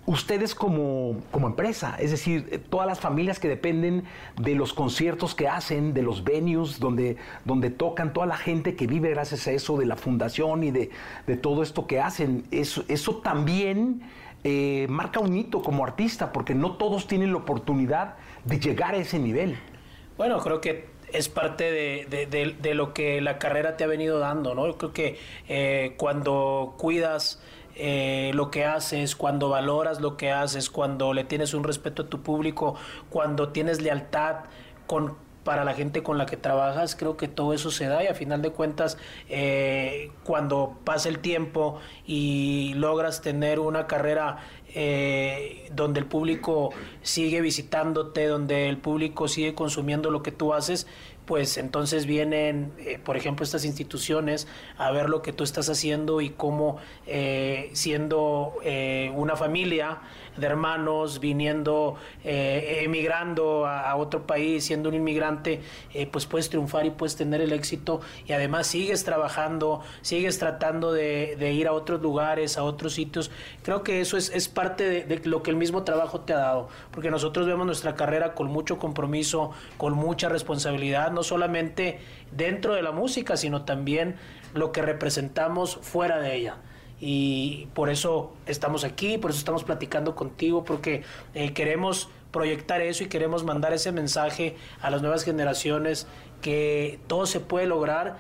[0.06, 4.04] ustedes como, como empresa, es decir, eh, todas las familias que dependen
[4.40, 8.86] de los conciertos que hacen, de los venues donde, donde tocan, toda la gente que
[8.86, 10.90] vive gracias a eso, de la fundación y de,
[11.26, 14.02] de todo esto que hacen, eso, eso también
[14.44, 18.98] eh, marca un hito como artista, porque no todos tienen la oportunidad de llegar a
[18.98, 19.56] ese nivel.
[20.18, 24.54] Bueno, creo que es parte de, de- lo que la carrera te ha venido dando,
[24.54, 24.66] ¿no?
[24.66, 27.40] Yo creo que eh, cuando cuidas
[27.76, 32.06] eh, lo que haces, cuando valoras lo que haces, cuando le tienes un respeto a
[32.08, 32.76] tu público,
[33.10, 34.44] cuando tienes lealtad
[34.86, 38.06] con para la gente con la que trabajas, creo que todo eso se da y
[38.06, 38.98] a final de cuentas,
[39.28, 44.38] eh, cuando pasa el tiempo y logras tener una carrera
[44.74, 46.70] eh, donde el público
[47.02, 50.86] sigue visitándote, donde el público sigue consumiendo lo que tú haces,
[51.26, 54.46] pues entonces vienen, eh, por ejemplo, estas instituciones
[54.76, 60.00] a ver lo que tú estás haciendo y cómo eh, siendo eh, una familia
[60.36, 61.94] de hermanos, viniendo,
[62.24, 65.60] emigrando a, otro país, siendo un inmigrante,
[66.10, 71.52] pues puedes triunfar y puedes tener el éxito y además sigues trabajando, sigues tratando de,
[71.52, 73.30] ir a otros lugares, a otros sitios.
[73.62, 77.12] Creo que eso es, parte de lo que el mismo trabajo te ha dado, porque
[77.12, 82.00] nosotros vemos nuestra carrera con mucho compromiso, con mucha responsabilidad no solamente
[82.32, 84.16] dentro de la música, sino también
[84.52, 86.56] lo que representamos fuera de ella.
[87.00, 91.02] Y por eso estamos aquí, por eso estamos platicando contigo, porque
[91.34, 96.06] eh, queremos proyectar eso y queremos mandar ese mensaje a las nuevas generaciones
[96.40, 98.16] que todo se puede lograr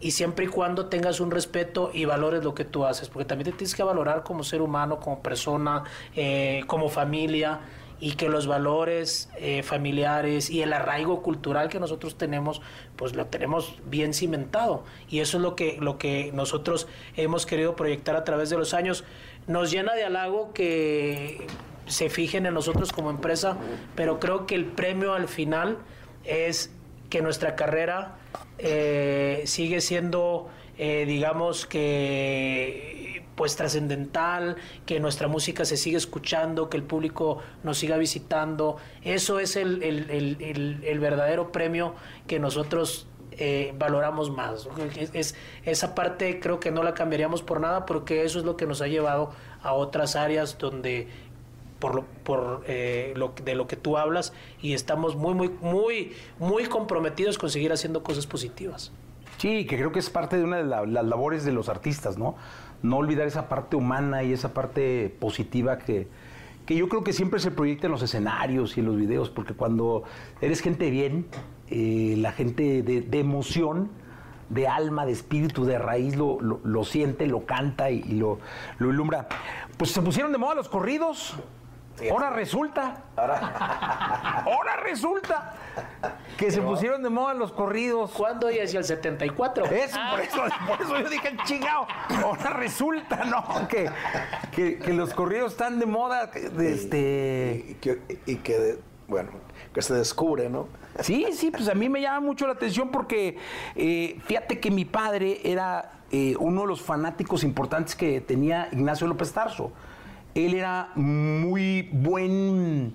[0.00, 3.50] y siempre y cuando tengas un respeto y valores lo que tú haces, porque también
[3.50, 5.84] te tienes que valorar como ser humano, como persona,
[6.14, 7.60] eh, como familia
[8.04, 12.60] y que los valores eh, familiares y el arraigo cultural que nosotros tenemos,
[12.96, 14.84] pues lo tenemos bien cimentado.
[15.08, 16.86] Y eso es lo que, lo que nosotros
[17.16, 19.04] hemos querido proyectar a través de los años.
[19.46, 21.46] Nos llena de halago que
[21.86, 23.56] se fijen en nosotros como empresa,
[23.96, 25.78] pero creo que el premio al final
[26.24, 26.70] es
[27.08, 28.18] que nuestra carrera
[28.58, 33.03] eh, sigue siendo, eh, digamos que
[33.34, 34.56] pues trascendental,
[34.86, 38.76] que nuestra música se siga escuchando, que el público nos siga visitando.
[39.02, 41.94] Eso es el, el, verdadero premio
[42.26, 44.68] que nosotros eh, valoramos más.
[45.12, 48.66] Es, esa parte creo que no la cambiaríamos por nada porque eso es lo que
[48.66, 49.30] nos ha llevado
[49.62, 51.08] a otras áreas donde
[51.80, 54.32] por, lo, por eh, lo, de lo que tú hablas
[54.62, 58.92] y estamos muy, muy, muy, muy comprometidos con seguir haciendo cosas positivas.
[59.38, 62.36] Sí, que creo que es parte de una de las labores de los artistas, ¿no?
[62.84, 66.06] No olvidar esa parte humana y esa parte positiva que,
[66.66, 69.54] que yo creo que siempre se proyecta en los escenarios y en los videos, porque
[69.54, 70.04] cuando
[70.42, 71.26] eres gente bien,
[71.68, 73.88] eh, la gente de, emoción,
[74.50, 78.38] de alma, de espíritu, de raíz, lo, lo, siente, lo canta y, lo,
[78.78, 79.28] lo ilumbra.
[79.78, 81.36] Pues se pusieron de moda los corridos.
[82.10, 83.04] Ahora resulta.
[83.16, 85.54] Ahora resulta
[86.36, 88.10] que se pusieron de moda los corridos.
[88.10, 89.66] ¿Cuándo y hacia el 74?
[89.66, 91.86] Eso, por, eso por eso yo dije, chingado.
[92.22, 93.68] Ahora resulta, ¿no?
[93.68, 93.90] Que,
[94.52, 96.30] que, los corridos están de moda.
[96.60, 97.64] este...
[97.68, 99.30] y, que, y que, bueno,
[99.72, 100.66] que se descubre, ¿no?
[101.00, 103.36] Sí, sí, pues a mí me llama mucho la atención porque
[103.74, 109.06] eh, fíjate que mi padre era eh, uno de los fanáticos importantes que tenía Ignacio
[109.06, 109.72] López Tarso
[110.34, 112.92] él era muy buen,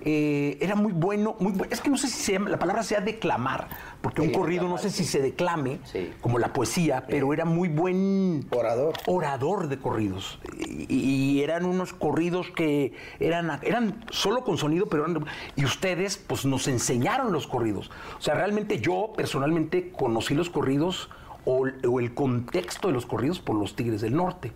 [0.00, 3.68] eh, era muy bueno, muy es que no sé si la palabra sea declamar,
[4.00, 5.80] porque un corrido no sé si se declame,
[6.20, 8.94] como la poesía, pero era muy buen orador.
[9.06, 10.38] Orador de corridos.
[10.56, 15.06] Y, eran unos corridos que eran, eran solo con sonido, pero
[15.54, 17.90] y ustedes pues nos enseñaron los corridos.
[18.18, 21.10] O sea, realmente yo personalmente conocí los corridos
[21.44, 24.52] o el contexto de los corridos por los Tigres del Norte.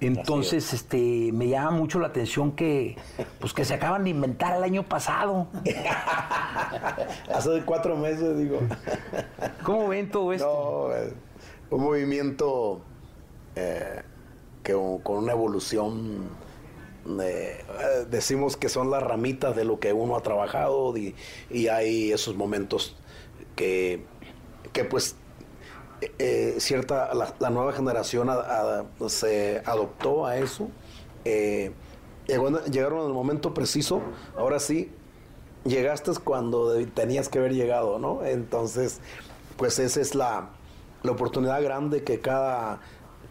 [0.00, 2.96] Entonces, este, me llama mucho la atención que,
[3.38, 5.48] pues, que se acaban de inventar el año pasado.
[7.34, 8.60] Hace cuatro meses, digo.
[9.62, 10.88] ¿Cómo ven todo esto?
[10.88, 11.12] No, eh,
[11.70, 12.80] un movimiento
[13.56, 14.02] eh,
[14.62, 16.30] que con una evolución
[17.22, 17.64] eh,
[18.10, 21.14] decimos que son las ramitas de lo que uno ha trabajado y,
[21.50, 22.96] y hay esos momentos
[23.56, 24.04] que,
[24.72, 25.16] que pues
[26.18, 28.28] eh, cierta, la, nueva generación
[29.08, 30.68] se adoptó a eso.
[31.24, 31.72] Eh,
[32.26, 34.00] llegaron el momento preciso,
[34.36, 34.90] ahora sí,
[35.64, 38.24] llegaste cuando tenías que haber llegado, ¿no?
[38.24, 39.00] Entonces,
[39.56, 40.50] pues esa es la,
[41.02, 42.80] la oportunidad grande que cada,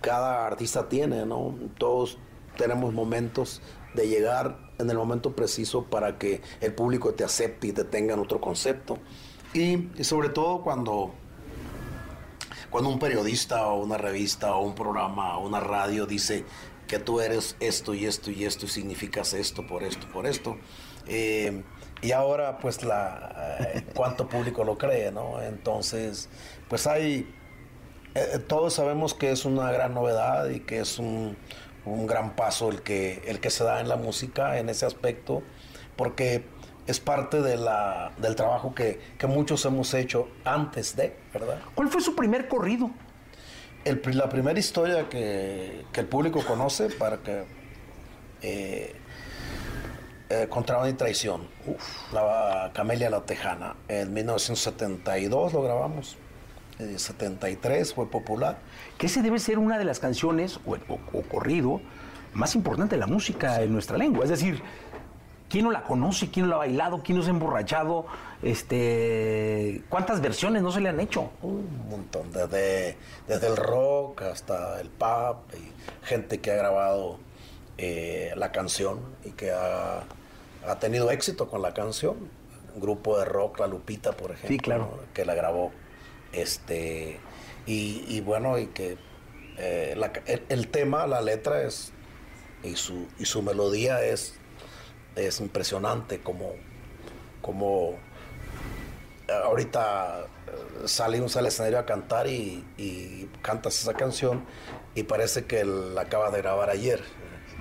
[0.01, 1.55] cada artista tiene, ¿no?
[1.77, 2.19] Todos
[2.57, 3.61] tenemos momentos
[3.95, 8.13] de llegar en el momento preciso para que el público te acepte y te tenga
[8.13, 8.99] en otro concepto.
[9.53, 11.13] y sobre todo cuando
[12.69, 16.45] cuando un periodista o una revista o un programa o una radio dice
[16.87, 20.57] que tú eres esto y esto y esto y significas esto por esto, por esto.
[21.07, 21.63] Eh,
[22.01, 25.41] y ahora pues la eh, cuánto público lo cree, ¿no?
[25.41, 26.29] Entonces,
[26.67, 27.27] pues hay
[28.15, 31.37] eh, todos sabemos que es una gran novedad y que es un,
[31.85, 35.43] un, gran paso el que el que se da en la música en ese aspecto,
[35.95, 36.43] porque
[36.89, 41.59] es parte de la, del trabajo que, muchos hemos hecho antes de, ¿verdad?
[41.75, 42.89] ¿Cuál fue su primer corrido?
[43.85, 47.43] la primera historia que, el público conoce para que
[48.41, 48.95] eh,
[50.29, 50.49] eh
[50.89, 51.47] y traición,
[52.11, 56.17] la Camelia la Tejana, en 1972 lo grabamos.
[56.79, 58.57] En 73 fue popular.
[58.97, 60.77] Que ese debe ser una de las canciones o,
[61.23, 61.81] corrido
[62.33, 64.23] más importante de la música en nuestra lengua.
[64.23, 64.61] Es decir,
[65.49, 66.29] ¿Quién no la conoce?
[66.29, 67.01] ¿Quién no la ha bailado?
[67.03, 68.05] ¿Quién no se ha emborrachado?
[68.43, 71.31] Este, ¿Cuántas versiones no se le han hecho?
[71.41, 72.97] Un montón, desde,
[73.27, 77.17] desde el rock hasta el pop, y gente que ha grabado
[77.77, 80.03] eh, la canción y que ha,
[80.67, 82.15] ha tenido éxito con la canción.
[82.75, 84.81] Un grupo de rock, La Lupita, por ejemplo, claro.
[84.95, 85.13] ¿no?
[85.13, 85.71] que la grabó.
[86.31, 87.19] Este,
[87.65, 88.97] y, y bueno, y que
[89.57, 91.91] eh, la- el, el tema, la letra es,
[92.63, 94.38] y su, y su melodía es,
[95.27, 96.51] es impresionante como,
[97.41, 97.95] como
[99.45, 104.43] ahorita eh, salimos al escenario a cantar y, y cantas esa canción
[104.95, 107.01] y parece que la acaba de grabar ayer.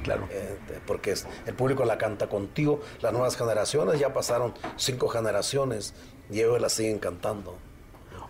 [0.03, 0.29] Claro.
[0.31, 0.57] Eh,
[0.87, 5.93] porque es- el público la canta contigo, las nuevas generaciones ya pasaron cinco generaciones
[6.31, 7.57] y ellos la siguen cantando.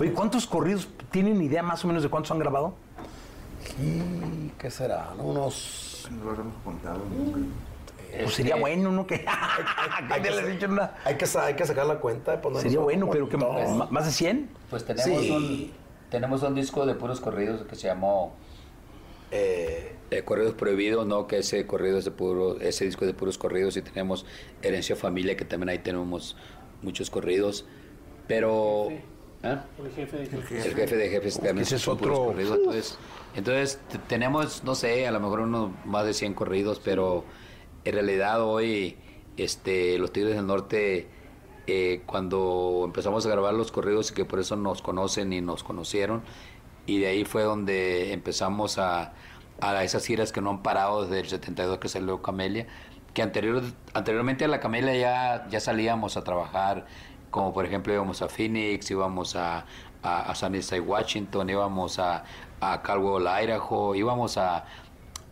[0.01, 2.74] Oye, ¿cuántos corridos tienen idea más o menos de cuántos han grabado?
[3.81, 5.12] ¿Y qué será?
[5.16, 5.24] ¿No?
[5.24, 6.09] Unos...
[8.23, 9.07] Pues sería bueno, ¿no?
[9.07, 12.33] Que hay, que, dicho una- hay que hay que sacar la cuenta.
[12.33, 13.89] de ponernos Sería bueno, pero que montón.
[13.93, 14.51] más de 100.
[14.71, 15.31] Pues tenemos, Sí.
[15.31, 15.73] un,
[16.11, 18.35] tenemos un disco de puros corridos que se llamó
[19.31, 19.95] eh,
[20.25, 21.27] Corridos Prohibidos, ¿no?
[21.27, 24.25] Que ese corrido es de puro, ese disco es de puros corridos y tenemos
[24.63, 26.37] Herencia Familia, que también ahí tenemos
[26.83, 27.67] muchos corridos.
[28.27, 28.89] Pero...
[29.43, 29.61] El
[29.95, 30.43] jefe de El
[30.75, 32.99] jefe de jefes también ese es otro- corridos,
[33.37, 33.79] Entonces,
[34.09, 37.25] tenemos, no sé, a lo mejor unos más de 100 corridos, pero
[37.85, 38.97] en realidad hoy
[39.37, 41.09] este, los Tigres del Norte,
[41.66, 46.22] eh, cuando empezamos a grabar los corridos, que por eso nos conocen y nos conocieron,
[46.87, 49.12] y de ahí fue donde empezamos a,
[49.61, 52.66] a esas giras que no han parado desde el 72 que salió Camelia,
[53.14, 53.62] que anterior,
[53.95, 56.87] anteriormente a la Camelia ya, ya salíamos a trabajar,
[57.31, 59.66] como por ejemplo íbamos a Phoenix, íbamos a,
[60.03, 62.24] a, a Sunnyside, Washington, íbamos a,
[62.61, 64.64] a Caldwell, Idaho, íbamos a,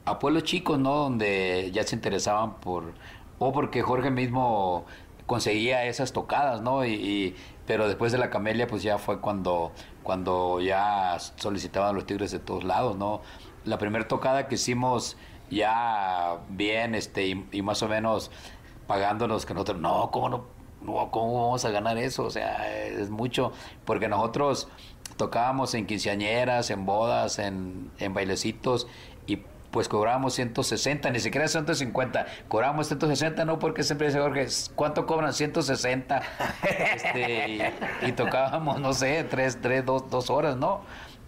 [0.07, 0.94] a pueblos chicos, ¿no?
[0.94, 2.94] Donde ya se interesaban por,
[3.38, 4.86] o porque Jorge mismo
[5.26, 6.86] conseguía esas tocadas, ¿no?
[6.86, 7.34] Y,
[7.66, 12.38] pero después de la Camelia, pues ya fue cuando, cuando ya solicitaban los Tigres de
[12.38, 13.20] todos lados, ¿no?
[13.64, 15.16] La primera tocada que hicimos
[15.50, 18.30] ya bien, este, y, y más o menos
[18.86, 20.44] pagándonos que nosotros, no, ¿cómo no?
[20.82, 22.24] no, ¿Cómo vamos a ganar eso?
[22.24, 23.52] O sea, es mucho,
[23.84, 24.68] porque nosotros
[25.16, 28.86] tocábamos en quinceañeras, en bodas, en, en bailecitos,
[29.77, 35.35] pues cobrábamos 160, ni siquiera 150, cobrábamos 160, no porque siempre dice Jorge, ¿cuánto cobran?
[35.35, 36.22] 160,
[36.95, 37.62] este, y,
[38.09, 40.81] y tocábamos, no sé, tres, tres, dos, dos horas, ¿no?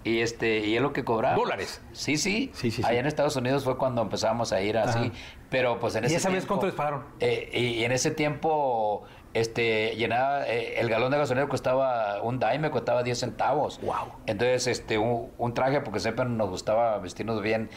[0.03, 1.38] Y este, y es lo que cobramos.
[1.44, 1.82] ¿Dólares?
[1.92, 2.51] Sí, sí.
[2.55, 2.88] Sí, sí, sí.
[2.88, 4.99] Allá en Estados Unidos fue cuando empezamos a ir así.
[4.99, 5.11] Ajá.
[5.51, 7.05] Pero pues en ¿Y ese esa vez tiempo- cuánto les pagaron?
[7.20, 9.03] eh, y, y en ese tiempo,
[9.34, 13.78] este, llenaba, eh, el galón de gasolina costaba un dime, costaba 10 centavos.
[13.82, 14.12] Wow.
[14.26, 17.68] Entonces, este, un, un traje, porque siempre nos gustaba vestirnos bien,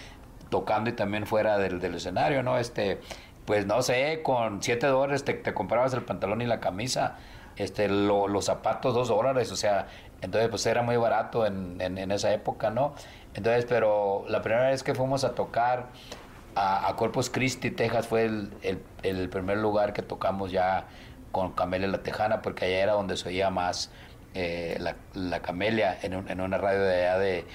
[0.52, 2.60] tocando y también fuera del, escenario, ¿no?
[2.60, 3.00] Este,
[3.46, 7.16] pues no sé, con 7 dólares te, comprabas el pantalón y la camisa,
[7.56, 9.88] este, lo- los zapatos 2 dólares, o sea,
[10.22, 12.94] entonces pues era muy barato en, esa época, ¿no?
[13.34, 15.88] Entonces, pero la primera vez que fuimos a tocar
[16.54, 20.86] a, a Corpus Christi, Texas, fue el, primer lugar que tocamos ya
[21.32, 23.90] con Camelia La Tejana, porque allá era donde se oía más
[24.34, 24.78] eh,
[25.14, 27.46] la, Camelia, en, en una radio de allá de,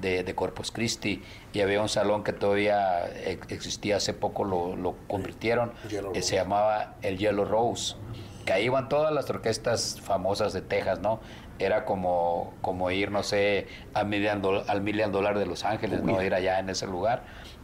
[0.00, 1.22] de, de Corpus Christi,
[1.52, 5.72] y había un salón que todavía ex- existía, hace poco lo, lo convirtieron,
[6.14, 7.96] eh, se llamaba el Yellow Rose,
[8.44, 11.20] que ahí iban todas las orquestas famosas de Texas, ¿no?
[11.58, 16.22] Era como, como ir, no sé, al Million, al Million Dollar de Los Ángeles, ¿no?
[16.22, 17.22] Ir allá en ese lugar.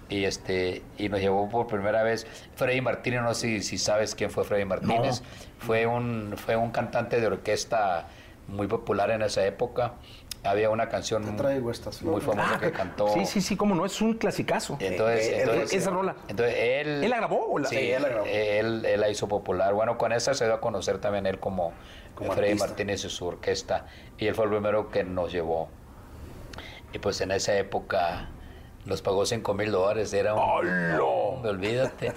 [0.09, 4.15] Y este y nos llevó por primera vez Freddy Martínez, no sé si, si sabes
[4.15, 5.23] quién fue Freddy Martínez.
[5.59, 8.09] Fue un fue un cantante de orquesta
[8.49, 9.93] muy popular en esa época.
[10.45, 12.43] Había una canción Te traigo estas muy flores.
[12.43, 13.09] famosa que cantó.
[13.15, 14.77] Sí, sí, sí, cómo no, es un clasicazo.
[14.81, 16.17] Entonces, Eh, eh, entonces- esa rola.
[16.27, 17.05] Entonces él.
[17.05, 18.27] ¿Él la grabó o la- Sí, Sí, él la grabó.
[18.27, 19.73] Él, él la hizo popular.
[19.73, 21.73] Bueno, con esa se dio a conocer también él como,
[22.17, 22.67] Como Freddy artista.
[22.67, 23.87] Martínez y su orquesta.
[24.19, 25.69] Y él fue el primero que nos llevó.
[26.93, 28.29] Y pues en esa época
[28.85, 30.13] nos pagó 5 mil dólares.
[30.13, 30.41] Era un.
[30.41, 32.13] Hombre, olvídate.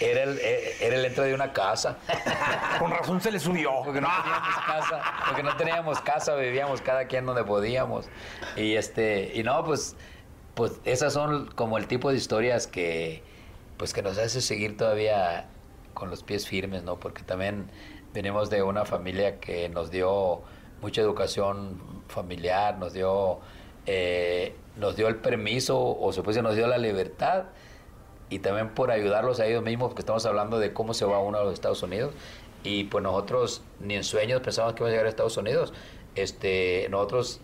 [0.00, 1.98] Era el, eh, era el entro de una casa.
[2.78, 3.70] Con razón se le subió.
[3.84, 8.08] Porque no teníamos casa, porque no teníamos casa, vivíamos cada quien donde podíamos.
[8.56, 9.96] Y este, y no, pues,
[10.54, 13.22] pues esas son como el tipo de historias que,
[13.76, 15.48] pues que nos hace seguir todavía
[15.94, 16.98] con los pies firmes, ¿no?
[16.98, 17.70] Porque también
[18.12, 20.42] venimos de una familia que nos dio
[20.80, 23.40] mucha educación familiar, nos dio,
[23.86, 27.44] eh, nos dio el permiso, o se nos dio la libertad
[28.28, 31.38] y también por ayudarlos a ellos mismos, porque estamos hablando de cómo se va uno
[31.38, 32.12] a los Estados Unidos.
[32.64, 35.72] Y pues nosotros ni en sueños pensábamos que íbamos a llegar a Estados Unidos.
[36.16, 37.40] Este, nosotros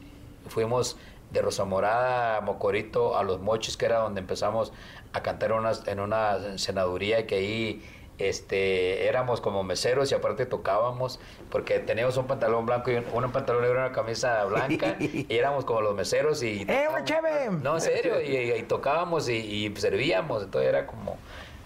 [0.48, 0.96] fuimos
[1.30, 4.72] de Rosa Morada a Mocorito a Los Mochis, que era donde empezamos
[5.12, 5.52] a cantar
[5.86, 7.82] en una senaduría, que ahí
[8.18, 11.18] este, éramos como meseros y aparte tocábamos,
[11.50, 15.26] porque teníamos un pantalón blanco y un, un pantalón negro y una camisa blanca, y
[15.28, 16.62] éramos como los meseros y...
[16.68, 17.50] ¡Eh, chévere!
[17.50, 21.16] No, en serio, y, y tocábamos y, y servíamos, entonces era como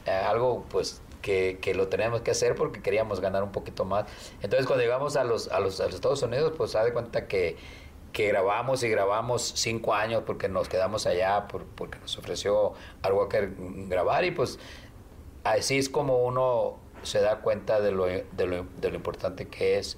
[0.07, 4.07] eh, algo pues que, que lo teníamos que hacer porque queríamos ganar un poquito más.
[4.43, 6.93] Entonces cuando llegamos a los, a los, a los Estados Unidos, pues se da de
[6.93, 7.57] cuenta que,
[8.13, 13.29] que grabamos y grabamos cinco años porque nos quedamos allá, por, porque nos ofreció algo
[13.29, 13.51] que
[13.89, 14.61] grabar y pues
[15.53, 19.79] así es como uno se da cuenta de lo, de lo, de lo importante que
[19.79, 19.97] es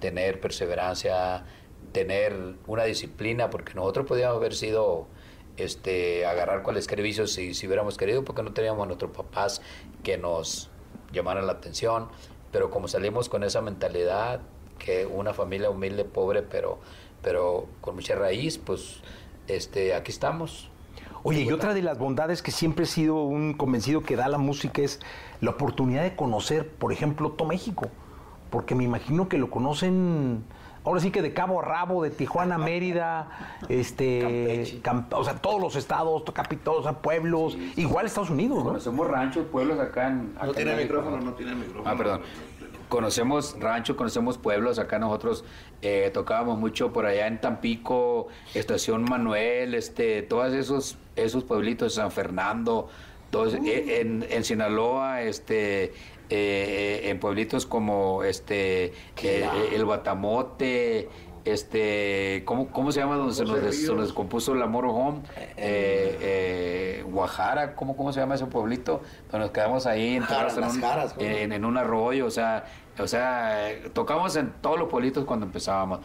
[0.00, 1.44] tener perseverancia,
[1.92, 5.06] tener una disciplina, porque nosotros podíamos haber sido
[5.56, 9.60] este, agarrar cualquier vicio si, si hubiéramos querido, porque no teníamos a nuestros papás
[10.02, 10.70] que nos
[11.12, 12.08] llamaran la atención,
[12.52, 14.40] pero como salimos con esa mentalidad,
[14.78, 16.78] que una familia humilde, pobre, pero,
[17.22, 19.02] pero con mucha raíz, pues
[19.48, 20.70] este, aquí estamos.
[21.22, 24.38] Oye, y otra de las bondades que siempre he sido un convencido que da la
[24.38, 25.00] música es
[25.40, 27.88] la oportunidad de conocer, por ejemplo, todo México.
[28.50, 30.42] Porque me imagino que lo conocen,
[30.84, 33.28] ahora sí que de cabo a rabo, de Tijuana a Mérida,
[33.68, 36.22] este, Camp- o sea, todos los estados,
[36.82, 38.64] sea, pueblos, igual Estados Unidos, ¿no?
[38.64, 40.32] Conocemos ranchos, pueblos acá en...
[40.36, 40.94] acá No en tiene México.
[40.94, 41.90] micrófono, no tiene micrófono.
[41.90, 42.20] Ah, perdón.
[42.88, 44.78] Conocemos ranchos, conocemos pueblos.
[44.78, 45.44] Acá nosotros
[45.82, 52.10] eh, tocábamos mucho por allá en Tampico, Estación Manuel, este, todos esos, esos pueblitos, San
[52.10, 52.88] Fernando,
[53.30, 55.92] todos, eh, en, en Sinaloa, este,
[56.30, 61.08] eh, en pueblitos como este, el Batamote,
[61.48, 65.20] este, ¿cómo, cómo se llama donde se nos, se nos descompuso el amor home?
[65.56, 69.02] Eh, eh, Guajara, ¿cómo, ¿cómo se llama ese pueblito?
[69.30, 70.80] Donde nos quedamos ahí enterrados en un,
[71.16, 71.42] güey.
[71.42, 72.64] en, en un arroyo, o sea,
[72.98, 76.00] o sea, eh, tocamos en todos los pueblitos cuando empezábamos.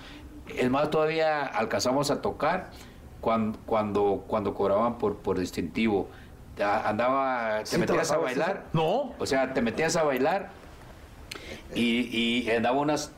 [0.56, 2.70] Es más, todavía alcanzamos a tocar
[3.22, 6.10] cuando, cuando, cuando cobraban por, por distintivo.
[6.60, 8.64] Andaba, te ¿Sí te metías a la bailar.
[8.74, 9.14] No.
[9.18, 10.50] O sea, te metías a bailar
[11.74, 13.12] y, y andaba unas,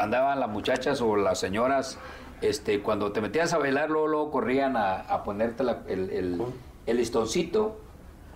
[0.00, 1.98] andaban las muchachas o las señoras,
[2.40, 6.42] este, cuando te metías a bailar, luego, luego corrían a, a ponerte la- el, el,
[6.86, 7.78] el listoncito.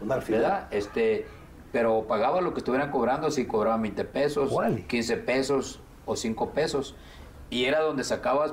[0.00, 0.68] ¿verdad?
[0.70, 1.26] Este,
[1.72, 4.84] pero pagaba lo que estuvieran cobrando, si cobraban 20 pesos, Órale.
[4.86, 6.94] 15 pesos o 5 pesos.
[7.50, 8.52] Y era donde sacabas,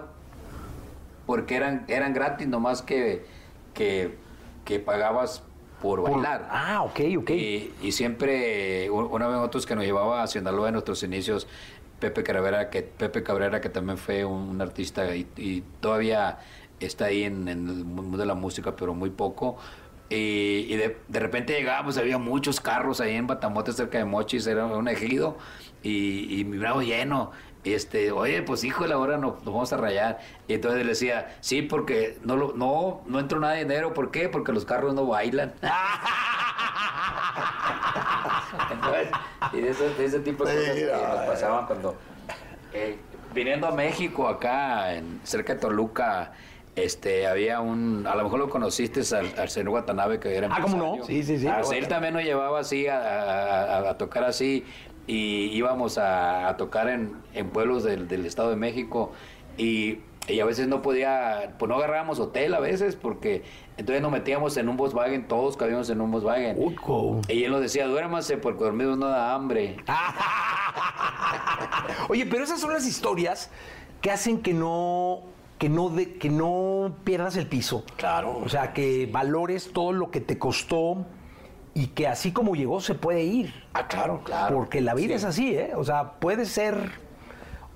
[1.25, 3.25] porque eran, eran gratis, nomás que,
[3.73, 4.17] que,
[4.65, 5.43] que pagabas
[5.81, 6.47] por bailar.
[6.51, 7.29] Ah, ok, ok.
[7.31, 11.47] Y, y siempre, una vez nosotros que nos llevaba a Sinaloa en nuestros inicios,
[12.01, 16.39] Pepe Cabrera, que, Pepe Cabrera, que también fue un, artista y, todavía
[16.81, 19.57] está ahí en, el mundo de la música, pero muy poco.
[20.09, 24.87] Y, de, repente llegábamos, había muchos carros ahí en Batamote, cerca de Mochis, era un
[24.89, 25.37] ejido,
[25.83, 27.31] y, mi bravo lleno.
[27.63, 30.19] Este, oye, pues híjole, ahora nos, nos vamos a rayar.
[30.47, 33.93] Y entonces le decía, sí, porque no, no, no entró nada de dinero.
[33.93, 34.29] ¿Por qué?
[34.29, 35.53] Porque los carros no bailan.
[38.71, 39.09] Entonces,
[39.53, 41.95] y de, ese, de ese tipo de cosas que nos pasaban cuando
[42.73, 42.97] eh,
[43.33, 46.31] viniendo a México acá en, cerca de Toluca
[46.75, 50.59] este había un a lo mejor lo conociste al, al señor Watanabe que era Ah,
[50.61, 51.03] ¿cómo no?
[51.05, 51.47] Sí, sí, sí.
[51.47, 54.65] Ah, él también nos llevaba así a, a- a- a tocar así
[55.05, 59.11] y íbamos a, a tocar en, en pueblos del, del Estado de México
[59.57, 59.99] y,
[60.29, 63.43] y a veces no podía, pues no agarrábamos hotel a veces porque
[63.81, 66.55] entonces nos metíamos en un Volkswagen, todos cabíamos en un Volkswagen.
[66.57, 67.21] Uco.
[67.27, 69.77] Y él nos decía, duérmase porque dormidos no da hambre.
[72.09, 73.49] Oye, pero esas son las historias
[74.01, 75.23] que hacen que no
[75.57, 77.83] que no de- que no pierdas el piso.
[77.95, 78.39] Claro.
[78.43, 81.05] O sea, que valores todo lo que te costó
[81.75, 83.53] y que así como llegó se puede ir.
[83.73, 84.55] Ah, claro, claro.
[84.55, 85.13] Porque la vida Sí.
[85.13, 85.71] es así, ¿eh?
[85.75, 86.91] O sea, puede ser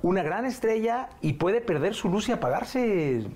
[0.01, 3.27] una gran estrella y puede perder su luz y apagarse.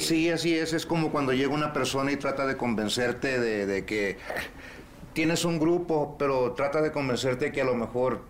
[0.00, 0.72] Sí, así es.
[0.72, 4.16] Es como cuando llega una persona y trata de convencerte de, de que
[5.12, 8.22] tienes un grupo, pero trata de convencerte que a lo mejor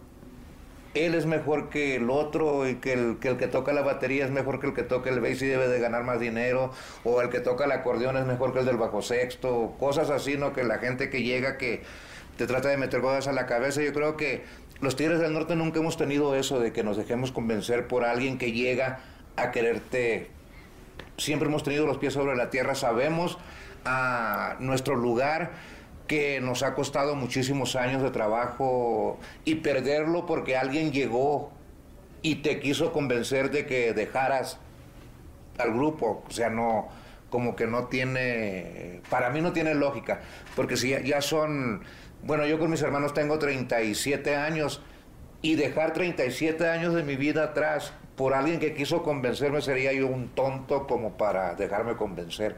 [0.95, 4.61] él es mejor que el otro y que el, que toca la batería es mejor
[4.61, 7.41] que el que toca el bass y debe de ganar más dinero, o el que
[7.41, 10.53] toca el acordeón es mejor que el del bajo sexto, cosas así, ¿no?
[10.53, 11.83] Que la gente que llega que
[12.37, 14.45] te trata de meter cosas a la cabeza, yo creo que
[14.81, 18.39] los Tigres del Norte nunca hemos tenido eso de que nos dejemos convencer por alguien
[18.39, 19.01] que llega
[19.37, 20.31] a quererte
[21.17, 23.39] siempre hemos tenido los pies sobre la tierra, sabemos
[23.85, 25.53] a nuestro lugar
[26.07, 31.51] que nos ha costado muchísimos años de trabajo y perderlo porque alguien llegó
[32.23, 34.59] y te quiso convencer de que dejaras
[35.59, 36.89] al grupo, o sea, no
[37.31, 40.21] como que no tiene para mí no tiene lógica,
[40.55, 41.83] porque si ya, ya son
[42.23, 44.81] bueno, yo con mis hermanos tengo 37 años
[45.43, 50.07] y dejar 37 años de mi vida atrás por alguien que quiso convencerme sería yo
[50.07, 52.57] un tonto como para dejarme convencer.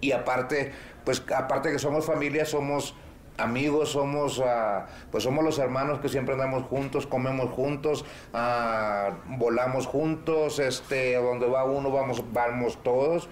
[0.00, 0.72] Y aparte,
[1.04, 2.94] pues aparte que somos familia, somos
[3.38, 9.86] amigos, somos, ah, pues somos los hermanos que siempre andamos juntos, comemos juntos, ah, volamos
[9.86, 13.28] juntos, este, donde va uno vamos, vamos todos.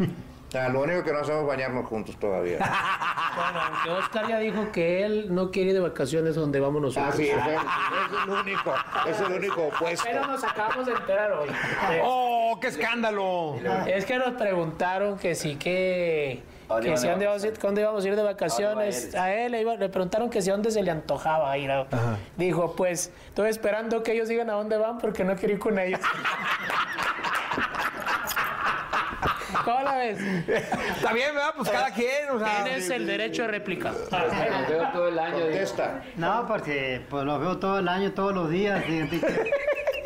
[0.55, 2.59] Ah, lo único que no hacemos es bañarnos juntos todavía.
[3.37, 7.13] Bueno, aunque Oscar ya dijo que él no quiere ir de vacaciones donde vamos nosotros.
[7.13, 8.75] Ah, sí, es el, es el único,
[9.07, 10.07] es el único opuesto.
[10.11, 11.49] Pero nos acabamos de enterar hoy.
[12.03, 13.57] ¡Oh, qué escándalo!
[13.87, 16.43] Es que nos preguntaron que sí que...
[16.67, 19.15] ¿Dónde Que si de dónde íbamos a ir, dónde íbamos a ir de vacaciones.
[19.15, 21.59] ¿A dónde A él le, iba- le preguntaron que si a dónde se le antojaba
[21.59, 21.71] ir.
[21.71, 21.87] a-
[22.39, 25.79] Dijo, pues, estoy esperando que ellos digan a dónde van porque no quiero ir con
[25.79, 26.01] ellos.
[29.67, 30.19] ¿Cómo la ves?
[30.49, 31.53] Está bien, ¿verdad?
[31.57, 32.63] Pues cada quien, o sea.
[32.63, 33.91] Tienes el derecho de réplica.
[33.91, 35.41] Los veo todo el año.
[35.41, 36.03] Contesta.
[36.15, 38.85] No, porque pues los veo todo el año, todos los días.
[38.89, 39.51] y que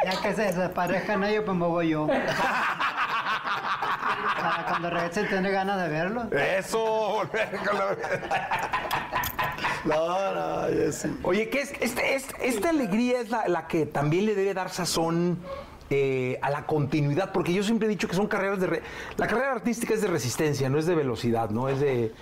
[0.02, 2.06] ya que se desaparezcan ellos, pues me voy yo.
[4.40, 6.32] Para cuando regresen tener ganas de verlos.
[6.32, 7.96] Eso, volver con la-
[9.84, 11.14] No, no, yo sí.
[11.22, 11.72] Oye, ¿qué es?
[11.80, 15.38] Este, este- esta alegría es la, la que también le debe dar sazón
[15.90, 18.66] eh, a la continuidad, porque yo siempre he dicho que son carreras de...
[18.68, 18.82] re-
[19.16, 21.68] La carrera artística es de resistencia, no es de velocidad, ¿no?
[21.68, 22.12] Es de,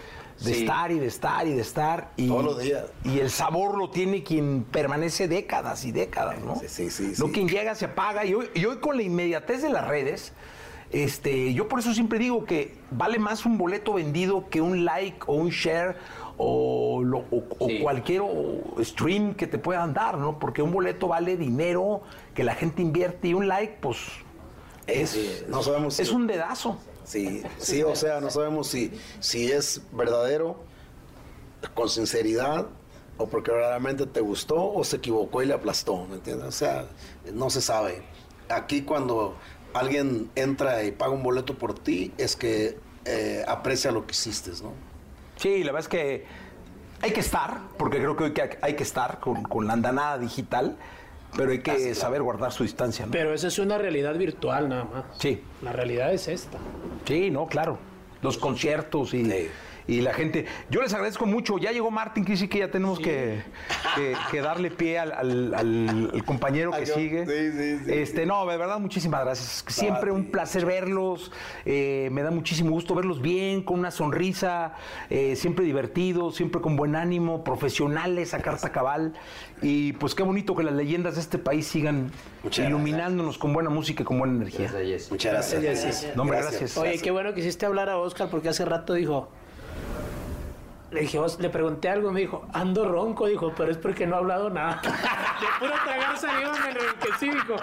[0.40, 0.60] de Sí.
[0.62, 2.10] estar y de estar y de estar.
[2.16, 2.84] Y, Todos los días.
[3.04, 6.56] Y el sabor lo tiene quien permanece décadas y décadas, ¿no?
[6.56, 8.24] Sí, sí, sí, No quien llega, se apaga.
[8.24, 10.32] Y hoy, y hoy con la inmediatez de las redes...
[10.90, 15.18] Este, yo por eso siempre digo que vale más un boleto vendido que un like
[15.26, 15.96] o un share
[16.38, 17.80] o, lo- o- o Sí.
[17.82, 20.38] cualquier o- stream que te puedan dar, ¿no?
[20.38, 22.00] Porque un boleto vale dinero
[22.38, 23.98] que la gente invierte y un like, pues,
[24.86, 26.78] es, Sí, no sabemos si- es un dedazo.
[27.02, 30.62] Sí, sí, o sea, no sabemos si, si es verdadero,
[31.74, 32.68] con sinceridad,
[33.16, 36.46] o porque verdaderamente te gustó o se equivocó y le aplastó, ¿me entiendes?
[36.46, 36.84] O sea,
[37.34, 38.04] no se sabe.
[38.48, 39.34] Aquí cuando
[39.74, 44.52] alguien entra y paga un boleto por ti, es que eh, aprecia lo que hiciste,
[44.62, 44.74] ¿no?
[45.38, 46.24] Sí, la verdad es que
[47.02, 50.18] hay que estar, porque creo que hoy que hay que estar con, con la andanada
[50.18, 50.76] digital,
[51.36, 53.12] pero hay que saber guardar su distancia, ¿no?
[53.12, 55.04] Pero esa es una realidad virtual nada más.
[55.18, 55.42] Sí.
[55.62, 56.58] La realidad es esta.
[57.06, 57.78] Sí, no, claro.
[58.22, 59.48] Los conciertos y, Sí.
[59.88, 60.44] Y la gente.
[60.70, 61.58] Yo les agradezco mucho.
[61.58, 63.42] Ya llegó Martín, que sí que ya tenemos que,
[63.96, 67.26] que- que darle pie al, al- al- al compañero que sigue.
[67.26, 67.92] Sí, sí, sí.
[67.92, 69.64] Este, no, de verdad, muchísimas gracias.
[69.66, 71.32] Siempre un placer verlos.
[71.64, 74.74] eh, me da muchísimo gusto verlos bien, con una sonrisa,
[75.10, 79.14] eh, siempre divertidos, siempre con buen ánimo, profesionales a carta cabal.
[79.62, 82.12] Y pues qué bonito que las leyendas de este país sigan
[82.44, 84.70] Muchas iluminándonos con buena música y con buena energía.
[84.70, 85.10] Gracias.
[85.10, 85.62] Muchas gracias.
[85.62, 86.16] Gracias.
[86.16, 86.76] No, hombre, gracias.
[86.76, 89.30] Oye, qué bueno que hiciste hablar a Oscar porque hace rato dijo.
[90.90, 94.18] Le dije, le pregunté algo, me dijo, ando ronco, dijo, pero es porque no ha
[94.18, 94.80] hablado nada.
[94.82, 97.56] De puro tragar saliva me enriquecí, dijo.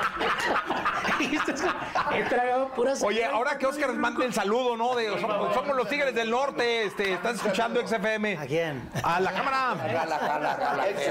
[2.13, 4.95] He tragado pura Oye, ahora que Oscar les mande el saludo, ¿no?
[4.95, 8.38] De, somos, somos los Tigres del Norte, este, estás escuchando XFM.
[8.38, 8.89] ¿A quién?
[9.03, 9.71] A la cámara.
[9.71, 10.05] A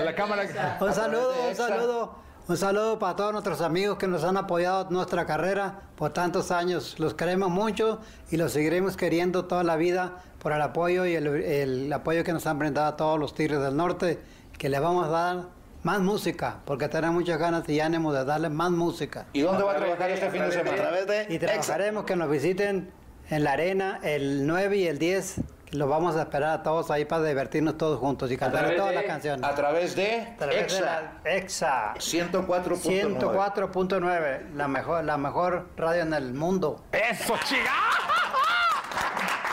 [0.02, 0.78] la cámara.
[0.80, 2.23] Un saludo, un saludo.
[2.47, 6.51] Un saludo para todos nuestros amigos que nos han apoyado en nuestra carrera por tantos
[6.51, 6.97] años.
[6.99, 11.26] Los queremos mucho y los seguiremos queriendo toda la vida por el apoyo y el,
[11.26, 14.20] el apoyo que nos han brindado a todos los Tigres del Norte,
[14.59, 15.36] que le vamos a dar
[15.84, 19.24] más música, porque tenemos muchas ganas y ánimo de darle más música.
[19.32, 20.76] ¿Y dónde va a trabajar este fin de A semana?
[20.76, 22.90] través de Y trabajaremos que nos visiten
[23.30, 25.36] en la arena el 9 y el 10.
[25.74, 28.94] Los vamos a esperar a todos ahí para divertirnos todos juntos y cantar todas de-
[28.94, 29.44] las canciones.
[29.44, 30.80] A través de A través de EXA
[31.24, 33.18] la EXA 104.9.
[33.18, 36.84] 104.9, la mejor, la mejor radio en el mundo.
[36.92, 37.72] ¡Eso, chica!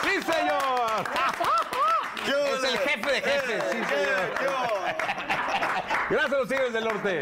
[0.03, 1.07] ¡Sí, señor!
[2.27, 4.61] Es el jefe de jefes, sí, señor.
[6.09, 7.19] Gracias a los Tigres del Norte.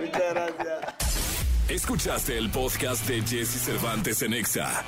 [0.00, 0.94] Muchas gracias.
[1.68, 4.82] Escuchaste el podcast de Jesse Cervantes en Exa.